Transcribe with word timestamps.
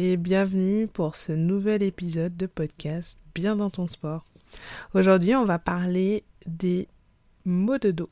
et 0.00 0.16
bienvenue 0.16 0.86
pour 0.86 1.16
ce 1.16 1.32
nouvel 1.32 1.82
épisode 1.82 2.36
de 2.36 2.46
podcast 2.46 3.18
Bien 3.34 3.56
dans 3.56 3.68
ton 3.68 3.88
sport. 3.88 4.24
Aujourd'hui, 4.94 5.34
on 5.34 5.44
va 5.44 5.58
parler 5.58 6.22
des 6.46 6.86
maux 7.44 7.78
de 7.78 7.90
dos. 7.90 8.08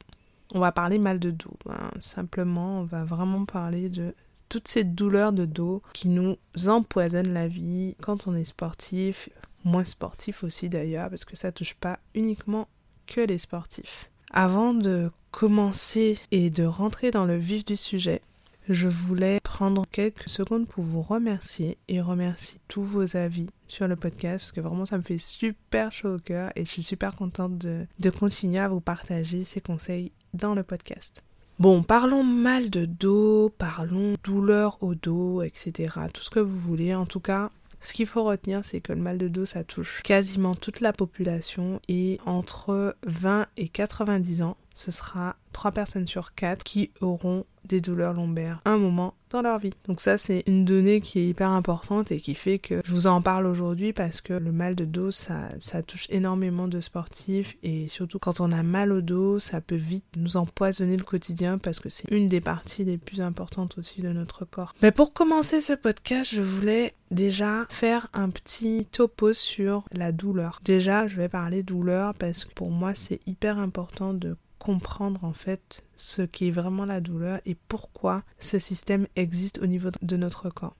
On 0.52 0.58
va 0.58 0.72
parler 0.72 0.98
mal 0.98 1.20
de 1.20 1.30
dos. 1.30 1.56
Hein. 1.70 1.90
Simplement, 2.00 2.80
on 2.80 2.82
va 2.82 3.04
vraiment 3.04 3.44
parler 3.44 3.88
de 3.88 4.16
toutes 4.48 4.66
ces 4.66 4.82
douleurs 4.82 5.32
de 5.32 5.44
dos 5.44 5.80
qui 5.92 6.08
nous 6.08 6.36
empoisonnent 6.66 7.32
la 7.32 7.46
vie 7.46 7.94
quand 8.02 8.26
on 8.26 8.34
est 8.34 8.44
sportif, 8.44 9.28
moins 9.62 9.84
sportif 9.84 10.42
aussi 10.42 10.68
d'ailleurs, 10.68 11.08
parce 11.08 11.24
que 11.24 11.36
ça 11.36 11.52
touche 11.52 11.74
pas 11.74 12.00
uniquement 12.16 12.66
que 13.06 13.20
les 13.20 13.38
sportifs. 13.38 14.10
Avant 14.32 14.74
de 14.74 15.12
commencer 15.30 16.18
et 16.32 16.50
de 16.50 16.64
rentrer 16.64 17.12
dans 17.12 17.26
le 17.26 17.36
vif 17.36 17.64
du 17.64 17.76
sujet, 17.76 18.22
je 18.68 18.88
voulais 18.88 19.40
prendre 19.42 19.84
quelques 19.90 20.28
secondes 20.28 20.66
pour 20.66 20.84
vous 20.84 21.02
remercier 21.02 21.78
et 21.88 22.00
remercier 22.00 22.60
tous 22.68 22.82
vos 22.82 23.16
avis 23.16 23.46
sur 23.68 23.86
le 23.88 23.96
podcast 23.96 24.46
parce 24.46 24.52
que 24.52 24.60
vraiment 24.60 24.86
ça 24.86 24.98
me 24.98 25.02
fait 25.02 25.18
super 25.18 25.92
chaud 25.92 26.16
au 26.16 26.18
cœur 26.18 26.50
et 26.56 26.64
je 26.64 26.70
suis 26.70 26.82
super 26.82 27.14
contente 27.14 27.58
de, 27.58 27.86
continuer 28.10 28.58
à 28.58 28.68
vous 28.68 28.80
partager 28.80 29.44
ces 29.44 29.60
conseils 29.60 30.12
dans 30.34 30.54
le 30.54 30.62
podcast. 30.62 31.22
Bon, 31.58 31.82
parlons 31.82 32.22
mal 32.22 32.70
de 32.70 32.84
dos, 32.84 33.50
parlons 33.56 34.14
douleur 34.22 34.76
au 34.82 34.94
dos, 34.94 35.42
etc. 35.42 35.94
Tout 36.12 36.22
ce 36.22 36.30
que 36.30 36.40
vous 36.40 36.58
voulez. 36.58 36.94
En 36.94 37.06
tout 37.06 37.20
cas, 37.20 37.50
ce 37.80 37.92
qu'il 37.92 38.06
faut 38.06 38.24
retenir, 38.24 38.64
c'est 38.64 38.80
que 38.80 38.92
le 38.92 39.00
mal 39.00 39.16
de 39.16 39.28
dos, 39.28 39.44
ça 39.46 39.64
touche 39.64 40.02
quasiment 40.02 40.54
toute 40.54 40.80
la 40.80 40.92
population 40.92 41.80
et 41.88 42.18
entre 42.26 42.96
20 43.06 43.46
et 43.56 43.68
90 43.68 44.42
ans, 44.42 44.56
ce 44.76 44.90
sera 44.90 45.36
3 45.52 45.72
personnes 45.72 46.06
sur 46.06 46.34
4 46.34 46.62
qui 46.62 46.90
auront 47.00 47.46
des 47.64 47.80
douleurs 47.80 48.12
lombaires 48.12 48.60
un 48.64 48.76
moment 48.76 49.14
dans 49.30 49.42
leur 49.42 49.58
vie. 49.58 49.72
Donc 49.88 50.00
ça 50.00 50.18
c'est 50.18 50.44
une 50.46 50.64
donnée 50.64 51.00
qui 51.00 51.18
est 51.18 51.26
hyper 51.26 51.50
importante 51.50 52.12
et 52.12 52.20
qui 52.20 52.34
fait 52.34 52.58
que 52.58 52.80
je 52.84 52.92
vous 52.92 53.06
en 53.08 53.22
parle 53.22 53.46
aujourd'hui 53.46 53.92
parce 53.92 54.20
que 54.20 54.34
le 54.34 54.52
mal 54.52 54.76
de 54.76 54.84
dos 54.84 55.10
ça, 55.10 55.48
ça 55.58 55.82
touche 55.82 56.06
énormément 56.10 56.68
de 56.68 56.80
sportifs 56.80 57.56
et 57.62 57.88
surtout 57.88 58.18
quand 58.18 58.40
on 58.40 58.52
a 58.52 58.62
mal 58.62 58.92
au 58.92 59.00
dos 59.00 59.38
ça 59.40 59.60
peut 59.60 59.74
vite 59.74 60.04
nous 60.14 60.36
empoisonner 60.36 60.96
le 60.96 61.02
quotidien 61.02 61.58
parce 61.58 61.80
que 61.80 61.88
c'est 61.88 62.08
une 62.12 62.28
des 62.28 62.42
parties 62.42 62.84
les 62.84 62.98
plus 62.98 63.20
importantes 63.20 63.78
aussi 63.78 64.02
de 64.02 64.10
notre 64.10 64.44
corps. 64.44 64.74
Mais 64.82 64.92
pour 64.92 65.12
commencer 65.14 65.60
ce 65.60 65.72
podcast 65.72 66.32
je 66.32 66.42
voulais 66.42 66.94
déjà 67.10 67.64
faire 67.70 68.06
un 68.12 68.28
petit 68.28 68.86
topo 68.86 69.32
sur 69.32 69.86
la 69.92 70.12
douleur. 70.12 70.60
Déjà 70.62 71.08
je 71.08 71.16
vais 71.16 71.30
parler 71.30 71.62
douleur 71.62 72.14
parce 72.14 72.44
que 72.44 72.52
pour 72.52 72.70
moi 72.70 72.94
c'est 72.94 73.20
hyper 73.26 73.58
important 73.58 74.12
de 74.12 74.36
comprendre 74.66 75.22
en 75.22 75.32
fait 75.32 75.84
ce 75.94 76.22
qui 76.22 76.48
est 76.48 76.50
vraiment 76.50 76.86
la 76.86 77.00
douleur 77.00 77.38
et 77.46 77.54
pourquoi 77.54 78.24
ce 78.40 78.58
système 78.58 79.06
existe 79.14 79.60
au 79.62 79.66
niveau 79.66 79.90
de 80.02 80.16
notre 80.16 80.50
corps. 80.50 80.74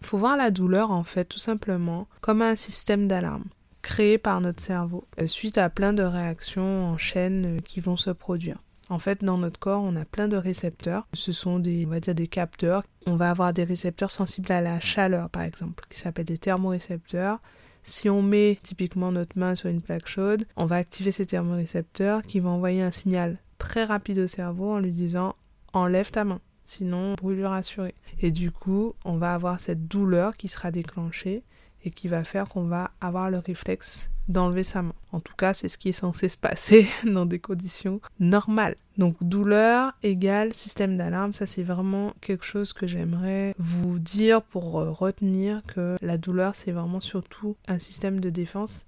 Il 0.00 0.06
faut 0.06 0.16
voir 0.16 0.36
la 0.36 0.52
douleur 0.52 0.92
en 0.92 1.02
fait 1.02 1.24
tout 1.24 1.40
simplement 1.40 2.06
comme 2.20 2.40
un 2.40 2.54
système 2.54 3.08
d'alarme 3.08 3.46
créé 3.82 4.16
par 4.16 4.40
notre 4.40 4.62
cerveau 4.62 5.08
euh, 5.20 5.26
suite 5.26 5.58
à 5.58 5.68
plein 5.70 5.92
de 5.92 6.04
réactions 6.04 6.86
en 6.86 6.96
chaîne 6.98 7.56
euh, 7.56 7.60
qui 7.60 7.80
vont 7.80 7.96
se 7.96 8.10
produire. 8.10 8.62
En 8.88 9.00
fait, 9.00 9.24
dans 9.24 9.38
notre 9.38 9.58
corps, 9.58 9.82
on 9.82 9.96
a 9.96 10.04
plein 10.04 10.28
de 10.28 10.36
récepteurs. 10.36 11.08
Ce 11.12 11.32
sont 11.32 11.58
des, 11.58 11.84
on 11.86 11.90
va 11.90 11.98
dire, 11.98 12.14
des 12.14 12.28
capteurs. 12.28 12.84
On 13.06 13.16
va 13.16 13.30
avoir 13.30 13.52
des 13.52 13.64
récepteurs 13.64 14.10
sensibles 14.10 14.52
à 14.52 14.60
la 14.60 14.78
chaleur, 14.78 15.30
par 15.30 15.42
exemple, 15.42 15.84
qui 15.90 15.98
s'appellent 15.98 16.26
des 16.26 16.38
thermorécepteurs. 16.38 17.40
Si 17.84 18.08
on 18.08 18.22
met 18.22 18.58
typiquement 18.62 19.10
notre 19.10 19.36
main 19.36 19.54
sur 19.56 19.68
une 19.68 19.82
plaque 19.82 20.06
chaude, 20.06 20.46
on 20.56 20.66
va 20.66 20.76
activer 20.76 21.10
ces 21.10 21.26
thermorécepteurs 21.26 22.22
qui 22.22 22.38
vont 22.38 22.50
envoyer 22.50 22.80
un 22.80 22.92
signal 22.92 23.38
très 23.58 23.84
rapide 23.84 24.20
au 24.20 24.26
cerveau 24.28 24.72
en 24.72 24.78
lui 24.78 24.92
disant 24.92 25.34
enlève 25.72 26.10
ta 26.10 26.24
main, 26.24 26.40
sinon 26.64 27.14
brûlure 27.14 27.52
assurée. 27.52 27.94
Et 28.20 28.30
du 28.30 28.52
coup, 28.52 28.94
on 29.04 29.16
va 29.16 29.34
avoir 29.34 29.58
cette 29.58 29.88
douleur 29.88 30.36
qui 30.36 30.46
sera 30.48 30.70
déclenchée 30.70 31.42
et 31.84 31.90
qui 31.90 32.06
va 32.06 32.22
faire 32.22 32.48
qu'on 32.48 32.66
va 32.66 32.92
avoir 33.00 33.30
le 33.30 33.38
réflexe 33.38 34.08
d'enlever 34.32 34.64
sa 34.64 34.82
main. 34.82 34.94
En 35.12 35.20
tout 35.20 35.34
cas, 35.36 35.54
c'est 35.54 35.68
ce 35.68 35.78
qui 35.78 35.90
est 35.90 35.92
censé 35.92 36.28
se 36.28 36.36
passer 36.36 36.86
dans 37.04 37.26
des 37.26 37.38
conditions 37.38 38.00
normales. 38.18 38.76
Donc 38.98 39.16
douleur 39.22 39.92
égale 40.02 40.52
système 40.52 40.96
d'alarme, 40.96 41.32
ça 41.32 41.46
c'est 41.46 41.62
vraiment 41.62 42.12
quelque 42.20 42.44
chose 42.44 42.72
que 42.72 42.86
j'aimerais 42.86 43.54
vous 43.56 43.98
dire 43.98 44.42
pour 44.42 44.80
euh, 44.80 44.90
retenir 44.90 45.62
que 45.66 45.96
la 46.02 46.18
douleur 46.18 46.54
c'est 46.54 46.72
vraiment 46.72 47.00
surtout 47.00 47.56
un 47.68 47.78
système 47.78 48.20
de 48.20 48.28
défense 48.28 48.86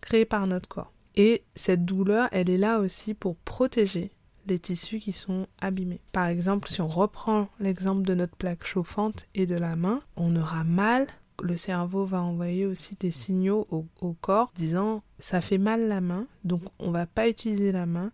créé 0.00 0.24
par 0.24 0.46
notre 0.46 0.68
corps. 0.68 0.92
Et 1.16 1.42
cette 1.54 1.84
douleur, 1.84 2.28
elle 2.32 2.48
est 2.48 2.58
là 2.58 2.78
aussi 2.78 3.12
pour 3.12 3.36
protéger 3.36 4.10
les 4.46 4.58
tissus 4.58 4.98
qui 4.98 5.12
sont 5.12 5.46
abîmés. 5.60 6.00
Par 6.12 6.26
exemple, 6.26 6.68
si 6.68 6.80
on 6.80 6.88
reprend 6.88 7.48
l'exemple 7.60 8.02
de 8.02 8.14
notre 8.14 8.36
plaque 8.36 8.66
chauffante 8.66 9.26
et 9.34 9.46
de 9.46 9.54
la 9.54 9.76
main, 9.76 10.02
on 10.16 10.34
aura 10.36 10.64
mal 10.64 11.06
le 11.42 11.56
cerveau 11.56 12.04
va 12.04 12.22
envoyer 12.22 12.66
aussi 12.66 12.96
des 12.96 13.10
signaux 13.10 13.66
au, 13.70 14.12
corps 14.14 14.52
disant 14.56 15.02
ça 15.18 15.40
fait 15.40 15.58
mal 15.58 15.88
la 15.88 16.00
main, 16.00 16.26
donc 16.44 16.62
on 16.78 16.90
va 16.90 17.06
pas 17.06 17.28
utiliser 17.28 17.72
la 17.72 17.86
main 17.86 18.12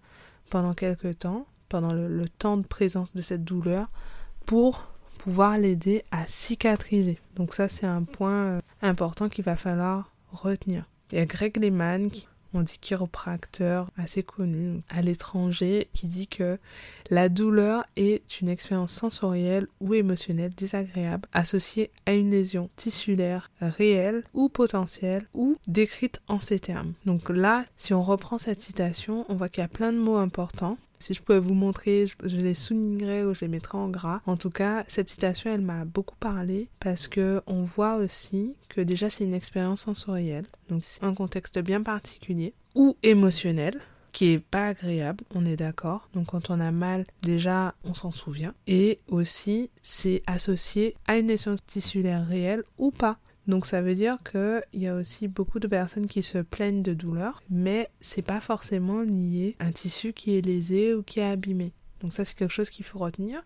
pendant 0.51 0.75
quelques 0.75 1.19
temps, 1.19 1.47
pendant 1.69 1.93
le, 1.93 2.29
temps 2.29 2.57
de 2.57 2.67
présence 2.67 3.15
de 3.15 3.23
cette 3.23 3.45
douleur, 3.45 3.89
pour 4.47 4.89
pouvoir 5.19 5.59
l'aider 5.59 6.05
à 6.11 6.27
cicatriser. 6.27 7.19
Donc 7.37 7.55
ça 7.55 7.69
c'est 7.69 7.87
un 7.87 8.05
point 8.05 8.45
euh, 8.45 8.61
important 8.83 9.29
qu'il 9.29 9.45
va 9.45 9.57
falloir 9.57 10.13
retenir. 10.33 10.89
Il 11.11 11.19
y 11.19 11.21
a 11.21 11.27
Greg 11.27 11.57
Lehman 11.57 12.11
qui 12.11 12.29
on 12.55 12.63
dit 12.63 12.79
chiropracteur 12.81 13.91
assez 13.97 14.23
connu 14.23 14.81
à 14.89 15.03
l'étranger, 15.03 15.89
qui 15.93 16.07
dit 16.07 16.29
que 16.29 16.59
la 17.11 17.29
douleur 17.29 17.85
est 17.97 18.41
une 18.41 18.49
expérience 18.49 18.93
sensorielle 18.93 19.67
ou 19.81 19.95
émotionnelle 19.95 20.55
désagréable 20.55 21.29
associée 21.33 21.91
à 22.07 22.13
une 22.13 22.31
lésion 22.31 22.71
tissulaire 22.77 23.51
réelle 23.61 24.25
ou 24.35 24.49
potentielle 24.49 25.27
ou 25.35 25.57
décrite 25.67 26.21
en 26.29 26.41
ces 26.41 26.61
termes. 26.61 26.95
Donc 27.07 27.31
là, 27.31 27.65
si 27.77 27.95
on 27.95 28.03
reprend 28.03 28.39
cette 28.39 28.61
citation, 28.61 29.25
on 29.29 29.35
voit 29.35 29.49
qu'il 29.49 29.63
y 29.63 29.65
a 29.65 29.69
plein 29.69 29.93
de 29.93 29.99
mots 29.99 30.17
importants 30.17 30.79
si 30.99 31.15
je 31.15 31.23
pouvais 31.23 31.39
vous 31.39 31.55
montrer, 31.55 32.07
je 32.07 32.37
les 32.37 32.55
soulignerais 32.55 33.25
ou 33.25 33.35
je 33.35 33.43
les 33.43 33.49
mettrais 33.49 33.79
en 33.79 33.89
gras. 33.89 34.21
En 34.27 34.37
tout 34.37 34.51
cas, 34.51 34.85
cette 34.89 35.09
citation, 35.09 35.51
elle 35.51 35.61
m'a 35.61 35.85
beaucoup 35.85 36.17
parlé 36.17 36.69
parce 36.81 37.09
que 37.09 37.43
on 37.47 37.63
voit 37.63 37.97
aussi 37.97 38.55
que 38.69 38.81
déjà 38.81 39.11
c'est 39.11 39.25
une 39.25 39.35
expérience 39.35 39.83
sensorielle, 39.83 40.47
donc 40.69 40.85
c'est 40.85 41.05
un 41.05 41.15
contexte 41.15 41.59
bien 41.59 41.83
particulier 41.83 42.55
ou 42.75 42.97
émotionnel 43.03 43.81
qui 44.13 44.33
est 44.33 44.39
pas 44.39 44.69
agréable, 44.69 45.25
on 45.35 45.45
est 45.45 45.57
d'accord. 45.57 46.09
Donc 46.15 46.27
quand 46.27 46.51
on 46.51 46.61
a 46.61 46.71
mal, 46.71 47.05
déjà 47.23 47.75
on 47.85 47.95
s'en 47.95 48.11
souvient. 48.11 48.55
Et 48.67 48.99
aussi 49.09 49.71
c'est 49.83 50.23
associé 50.27 50.95
à 51.07 51.19
une 51.19 51.29
lésion 51.29 51.57
tissulaire 51.67 52.27
réelle 52.27 52.65
ou 52.79 52.91
pas. 52.91 53.19
Donc 53.49 53.65
ça 53.65 53.81
veut 53.81 53.95
dire 53.95 54.19
qu'il 54.31 54.63
y 54.75 54.87
a 54.87 54.95
aussi 54.95 55.27
beaucoup 55.27 55.59
de 55.59 55.67
personnes 55.67 56.07
qui 56.07 56.23
se 56.23 56.39
plaignent 56.39 56.83
de 56.83 56.93
douleur, 56.93 57.43
mais 57.49 57.89
c'est 57.99 58.23
pas 58.23 58.41
forcément 58.41 59.01
lié 59.01 59.57
un 59.59 59.73
tissu 59.73 60.13
qui 60.13 60.37
est 60.37 60.43
lésé 60.43 60.95
ou 60.95 61.03
qui 61.03 61.21
est 61.21 61.31
abîmé. 61.31 61.73
Donc 62.01 62.15
ça 62.15 62.25
c'est 62.25 62.35
quelque 62.35 62.53
chose 62.53 62.71
qu'il 62.71 62.85
faut 62.85 62.99
retenir. 62.99 63.43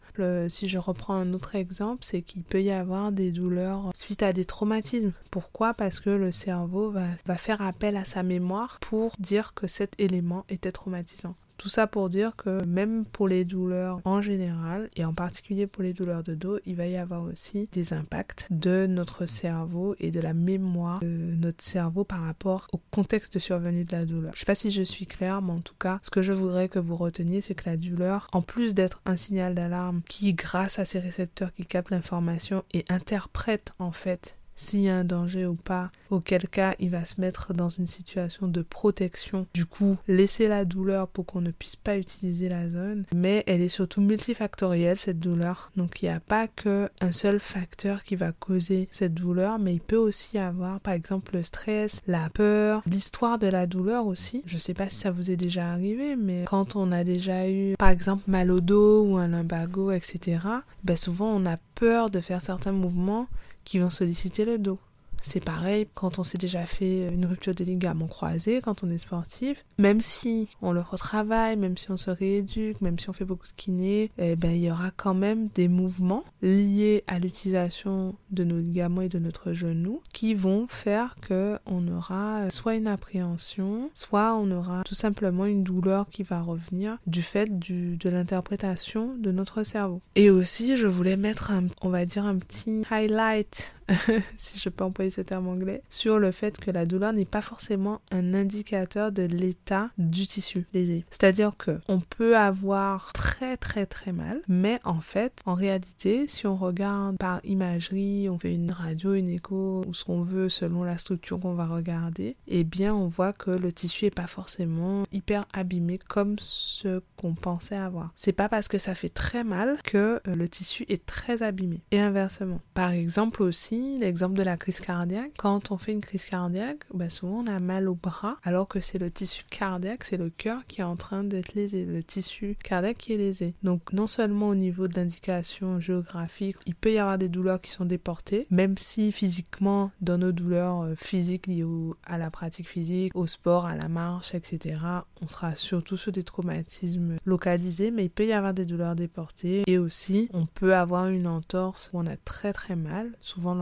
si 0.49 0.69
je 0.69 0.79
reprends 0.79 1.15
un 1.15 1.33
autre 1.33 1.55
exemple, 1.55 2.05
c'est 2.05 2.21
qu'il 2.21 2.43
peut 2.43 2.63
y 2.63 2.71
avoir 2.71 3.13
des 3.13 3.33
douleurs 3.33 3.93
suite 3.95 4.23
à 4.23 4.33
des 4.33 4.45
traumatismes. 4.45 5.13
Pourquoi? 5.31 5.73
Parce 5.73 6.01
que 6.01 6.11
le 6.11 6.33
cerveau 6.33 6.91
va 6.91 7.37
faire 7.37 7.63
appel 7.63 7.97
à 7.97 8.05
sa 8.05 8.23
mémoire 8.23 8.79
pour 8.81 9.13
dire 9.19 9.55
que 9.55 9.67
cet 9.67 9.99
élément 9.99 10.45
était 10.49 10.73
traumatisant. 10.73 11.37
Tout 11.63 11.69
ça 11.69 11.87
pour 11.87 12.11
dire 12.11 12.35
que 12.35 12.65
même 12.65 13.05
pour 13.05 13.29
les 13.29 13.45
douleurs 13.45 14.01
en 14.05 14.21
général, 14.21 14.91
et 14.97 15.05
en 15.05 15.15
particulier 15.15 15.69
pour 15.69 15.85
les 15.85 15.93
douleurs 15.93 16.25
de 16.25 16.35
dos, 16.35 16.59
il 16.67 16.75
va 16.75 16.89
y 16.89 16.97
avoir 16.97 17.23
aussi 17.23 17.69
des 17.71 17.93
impacts 17.93 18.49
de 18.51 18.89
notre 18.89 19.27
cerveau 19.27 19.95
et 20.01 20.11
de 20.11 20.19
la 20.19 20.35
mémoire 20.35 20.99
de 20.99 21.07
notre 21.07 21.63
cerveau 21.63 22.03
par 22.03 22.23
rapport 22.23 22.67
au 22.73 22.81
contexte 22.91 23.35
de 23.35 23.39
survenue 23.39 23.85
de 23.85 23.93
la 23.93 24.07
douleur. 24.07 24.33
Je 24.35 24.41
sais 24.41 24.45
pas 24.45 24.57
si 24.57 24.73
je 24.73 24.83
suis 24.83 25.07
claire, 25.07 25.41
mais 25.41 25.53
en 25.53 25.61
tout 25.61 25.77
cas, 25.79 26.01
ce 26.03 26.11
que 26.11 26.25
je 26.25 26.33
voudrais 26.33 26.69
que 26.69 26.81
vous 26.81 26.97
reteniez, 26.97 27.41
c'est 27.41 27.55
que 27.55 27.71
la 27.71 27.77
douleur, 27.77 28.27
en 28.33 28.43
plus 28.43 28.75
d'être 28.75 29.01
un 29.07 29.17
signal 29.17 29.55
d'alarme 29.55 30.03
qui, 30.09 30.35
grâce 30.35 30.81
à 30.81 30.85
ces 30.85 30.99
récepteurs 30.99 31.53
qui 31.53 31.65
captent 31.65 31.91
l'information 31.91 32.65
et 32.75 32.85
interprètent 32.89 33.73
en 33.79 33.93
fait 33.93 34.37
s'il 34.57 34.81
y 34.81 34.89
a 34.89 34.97
un 34.97 35.05
danger 35.05 35.47
ou 35.47 35.55
pas, 35.55 35.91
auquel 36.11 36.49
cas 36.49 36.75
il 36.79 36.91
va 36.91 37.05
se 37.05 37.21
mettre 37.21 37.55
dans 37.55 37.69
une 37.69 37.87
situation 37.87 38.49
de 38.49 38.63
protection. 38.63 39.47
Du 39.55 39.67
coup, 39.67 39.97
laisser 40.09 40.49
la 40.49 40.65
douleur 40.65 41.09
pour 41.09 41.27
qu'on 41.27 41.41
ne 41.41 41.51
puisse 41.51 41.77
pas 41.77 41.97
utiliser 41.97 42.49
la 42.49 42.69
zone. 42.69 43.05
Mais 43.15 43.45
elle 43.47 43.61
est 43.61 43.69
surtout 43.69 44.01
multifactorielle, 44.01 44.99
cette 44.99 45.21
douleur. 45.21 45.71
Donc 45.77 46.03
il 46.03 46.07
n'y 46.07 46.15
a 46.15 46.21
pas 46.21 46.49
que 46.49 46.89
un 47.01 47.13
seul 47.13 47.41
facteur 47.41 48.03
qui 48.03 48.17
va 48.17 48.33
causer 48.33 48.89
cette 48.91 49.15
douleur, 49.15 49.59
mais 49.59 49.75
il 49.75 49.81
peut 49.81 49.97
aussi 49.97 50.39
avoir, 50.39 50.81
par 50.81 50.95
exemple, 50.95 51.37
le 51.37 51.43
stress, 51.43 52.01
la 52.07 52.29
peur, 52.31 52.83
l'histoire 52.87 53.39
de 53.39 53.47
la 53.47 53.67
douleur 53.67 54.07
aussi. 54.07 54.43
Je 54.47 54.59
sais 54.59 54.75
pas 54.75 54.89
si 54.89 54.97
ça 54.97 55.11
vous 55.11 55.31
est 55.31 55.37
déjà 55.37 55.71
arrivé, 55.71 56.17
mais 56.17 56.45
quand 56.47 56.77
on 56.77 56.93
a 56.93 57.05
déjà 57.05 57.49
eu, 57.49 57.75
par 57.79 57.89
exemple, 57.89 58.25
mal 58.27 58.51
au 58.51 58.61
dos 58.61 59.07
ou 59.07 59.17
un 59.17 59.29
lumbago, 59.29 59.91
etc., 59.91 60.39
ben 60.85 60.97
souvent 60.97 61.29
on 61.35 61.47
a 61.47 61.57
peur 61.75 62.11
de 62.11 62.21
faire 62.21 62.43
certains 62.43 62.73
mouvements 62.73 63.29
qui 63.65 63.79
vont 63.79 63.91
solliciter 63.91 64.45
le 64.45 64.59
dos. 64.59 64.79
C'est 65.23 65.43
pareil 65.43 65.89
quand 65.95 66.19
on 66.19 66.25
s'est 66.25 66.39
déjà 66.39 66.67
fait 66.67 67.09
une 67.09 67.27
rupture 67.27 67.55
des 67.55 67.65
ligaments 67.65 68.09
croisés, 68.09 68.61
quand 68.61 68.85
on 68.85 68.91
est 68.91 68.99
sportif. 68.99 69.65
Même 69.79 70.01
si 70.01 70.49
on 70.61 70.73
le 70.73 70.81
retravaille, 70.81 71.57
même 71.57 71.79
si 71.79 71.91
on 71.91 71.97
se 71.97 72.11
rééduque, 72.11 72.81
même 72.81 72.99
si 72.99 73.09
on 73.09 73.13
fait 73.13 73.25
beaucoup 73.25 73.47
de 73.47 73.53
kiné, 73.57 74.11
eh 74.19 74.37
ben, 74.37 74.51
il 74.51 74.63
y 74.63 74.71
aura 74.71 74.91
quand 74.91 75.15
même 75.15 75.49
des 75.55 75.69
mouvements 75.69 76.25
liés 76.43 77.05
à 77.07 77.19
l'utilisation 77.19 78.15
de 78.31 78.45
nos 78.45 78.59
ligaments 78.59 79.03
et 79.03 79.09
de 79.09 79.19
notre 79.19 79.53
genou 79.53 80.03
qui 80.13 80.35
vont 80.35 80.67
faire 80.69 81.17
que 81.21 81.59
on 81.67 81.87
aura 81.89 82.51
soit 82.51 82.75
une 82.75 82.87
appréhension, 82.87 83.91
soit 83.95 84.35
on 84.35 84.51
aura 84.51 84.83
tout 84.85 84.95
simplement 84.95 85.47
une 85.47 85.63
douleur 85.63 86.09
qui 86.09 86.23
va 86.23 86.43
revenir 86.43 86.99
du 87.07 87.23
fait 87.23 87.59
de 87.59 88.09
l'interprétation 88.09 89.15
de 89.19 89.31
notre 89.31 89.63
cerveau. 89.63 90.01
Et 90.17 90.31
aussi, 90.31 90.77
je 90.77 90.87
voulais 90.87 91.17
mettre 91.17 91.51
un, 91.51 91.67
on 91.83 91.89
va 91.89 92.05
dire 92.05 92.25
un 92.25 92.37
petit 92.37 92.85
highlight 92.91 93.73
si 94.37 94.59
je 94.59 94.69
peux 94.69 94.85
employer 94.85 95.11
ce 95.11 95.21
terme 95.21 95.49
anglais, 95.49 95.83
sur 95.89 96.19
le 96.19 96.33
fait 96.33 96.59
que 96.59 96.71
la 96.71 96.87
douleur 96.87 97.13
n'est 97.13 97.25
pas 97.25 97.43
forcément 97.43 98.01
un 98.11 98.35
indicateur 98.35 99.13
de 99.13 99.23
l'état 99.23 99.91
du 99.99 100.27
tissu 100.27 100.67
lésé. 100.73 101.05
C'est-à-dire 101.11 101.57
que 101.57 101.81
on 101.89 102.01
peut 102.01 102.37
avoir 102.37 103.13
très 103.13 103.57
très 103.57 103.87
très 103.87 104.13
mal, 104.13 104.41
mais 104.49 104.81
en 104.85 105.01
fait, 105.01 105.41
en 105.47 105.55
réalité, 105.55 106.27
si 106.29 106.47
on 106.47 106.57
regarde 106.57 107.17
par 107.19 107.41
imagerie, 107.45 108.29
on 108.29 108.39
fait 108.39 108.55
une 108.55 108.71
radio, 108.71 109.15
une 109.15 109.29
écho 109.29 109.85
ou 109.87 109.95
ce 109.95 110.05
qu'on 110.05 110.23
veut 110.23 110.49
selon 110.49 110.85
la 110.85 110.99
structure 110.99 111.41
qu'on 111.41 111.55
va 111.55 111.67
regarder, 111.67 112.37
eh 112.47 112.65
bien, 112.65 112.95
on 112.95 113.09
voit 113.09 113.33
que 113.33 113.51
le 113.51 113.73
tissu 113.73 114.07
est 114.07 114.15
pas 114.15 114.27
forcément 114.27 115.05
hyper 115.13 115.47
abîmé 115.53 115.99
comme 115.99 116.37
ce 116.39 117.01
qu'on 117.17 117.35
pensait 117.35 117.77
avoir. 117.77 118.13
C'est 118.15 118.33
pas 118.33 118.49
parce 118.49 118.69
que 118.69 118.79
ça 118.79 118.95
fait 118.95 119.09
très 119.09 119.45
mal 119.45 119.79
que 119.85 120.21
euh, 120.27 120.35
le 120.35 120.49
tissu 120.49 120.85
est 120.89 121.05
très 121.07 121.43
abîmé. 121.43 121.83
Et 121.91 122.01
inversement. 122.01 122.61
Par 122.75 122.91
exemple 122.91 123.43
aussi, 123.43 123.72
l'exemple 123.73 124.37
de 124.37 124.43
la 124.43 124.57
crise 124.57 124.81
cardiaque. 124.81 125.33
Quand 125.39 125.71
on 125.71 125.79
fait 125.79 125.93
une 125.93 126.01
crise 126.01 126.25
cardiaque, 126.25 126.85
bah 126.93 127.11
souvent 127.11 127.45
on 127.45 127.47
a 127.47 127.59
mal 127.59 127.89
au 127.89 127.95
bras, 127.95 128.37
alors 128.43 128.69
que 128.69 128.81
c'est 128.81 128.99
le 128.99 129.11
tissu 129.11 129.45
cardiaque, 129.51 130.05
c'est 130.05 130.17
le 130.17 130.31
cœur 130.31 130.67
qui 130.67 130.81
est 130.81 130.85
en 130.85 130.97
train 130.97 131.25
d'être 131.25 131.55
lésé, 131.55 131.85
le 131.85 132.03
tissu 132.03 132.57
cardiaque 132.63 132.99
qui 132.99 133.15
est 133.15 133.19
lésé. 133.19 133.55
Donc 133.63 133.93
non 133.93 134.07
seulement 134.07 134.49
au 134.49 134.55
niveau 134.55 134.89
de 134.89 134.95
l'indication 134.95 135.81
géographique, 135.81 136.57
il 136.67 136.75
peut 136.75 136.93
y 136.93 136.99
avoir 136.99 137.19
des 137.19 137.29
douleurs 137.29 137.61
qui 137.61 137.71
sont 137.71 137.85
déportées, 137.85 138.47
même 138.51 138.77
si 138.77 139.13
physiquement, 139.13 139.91
dans 140.01 140.19
nos 140.19 140.33
douleurs 140.33 140.83
euh, 140.83 140.95
physiques 140.97 141.47
liées 141.47 141.63
à 142.05 142.19
la 142.19 142.31
pratique 142.31 142.69
physique, 142.69 143.15
au 143.15 143.27
sport, 143.27 143.67
à 143.67 143.77
la 143.77 143.89
marche, 143.89 144.35
etc., 144.35 144.81
on 145.21 145.29
sera 145.29 145.55
surtout 145.55 145.97
sur 145.97 146.13
des 146.13 146.25
traumatismes 146.25 147.17
localisés, 147.25 147.91
mais 147.91 148.07
il 148.07 148.11
peut 148.11 148.27
y 148.27 148.33
avoir 148.33 148.55
des 148.55 148.67
douleurs 148.67 148.97
déportées 148.97 149.63
et 149.67 149.79
aussi 149.79 150.29
on 150.33 150.47
peut 150.47 150.75
avoir 150.75 151.09
une 151.09 151.27
entorse 151.27 151.91
où 151.93 152.01
on 152.01 152.07
a 152.07 152.17
très 152.17 152.53
très 152.53 152.77
mal. 152.77 153.13
Souvent 153.21 153.55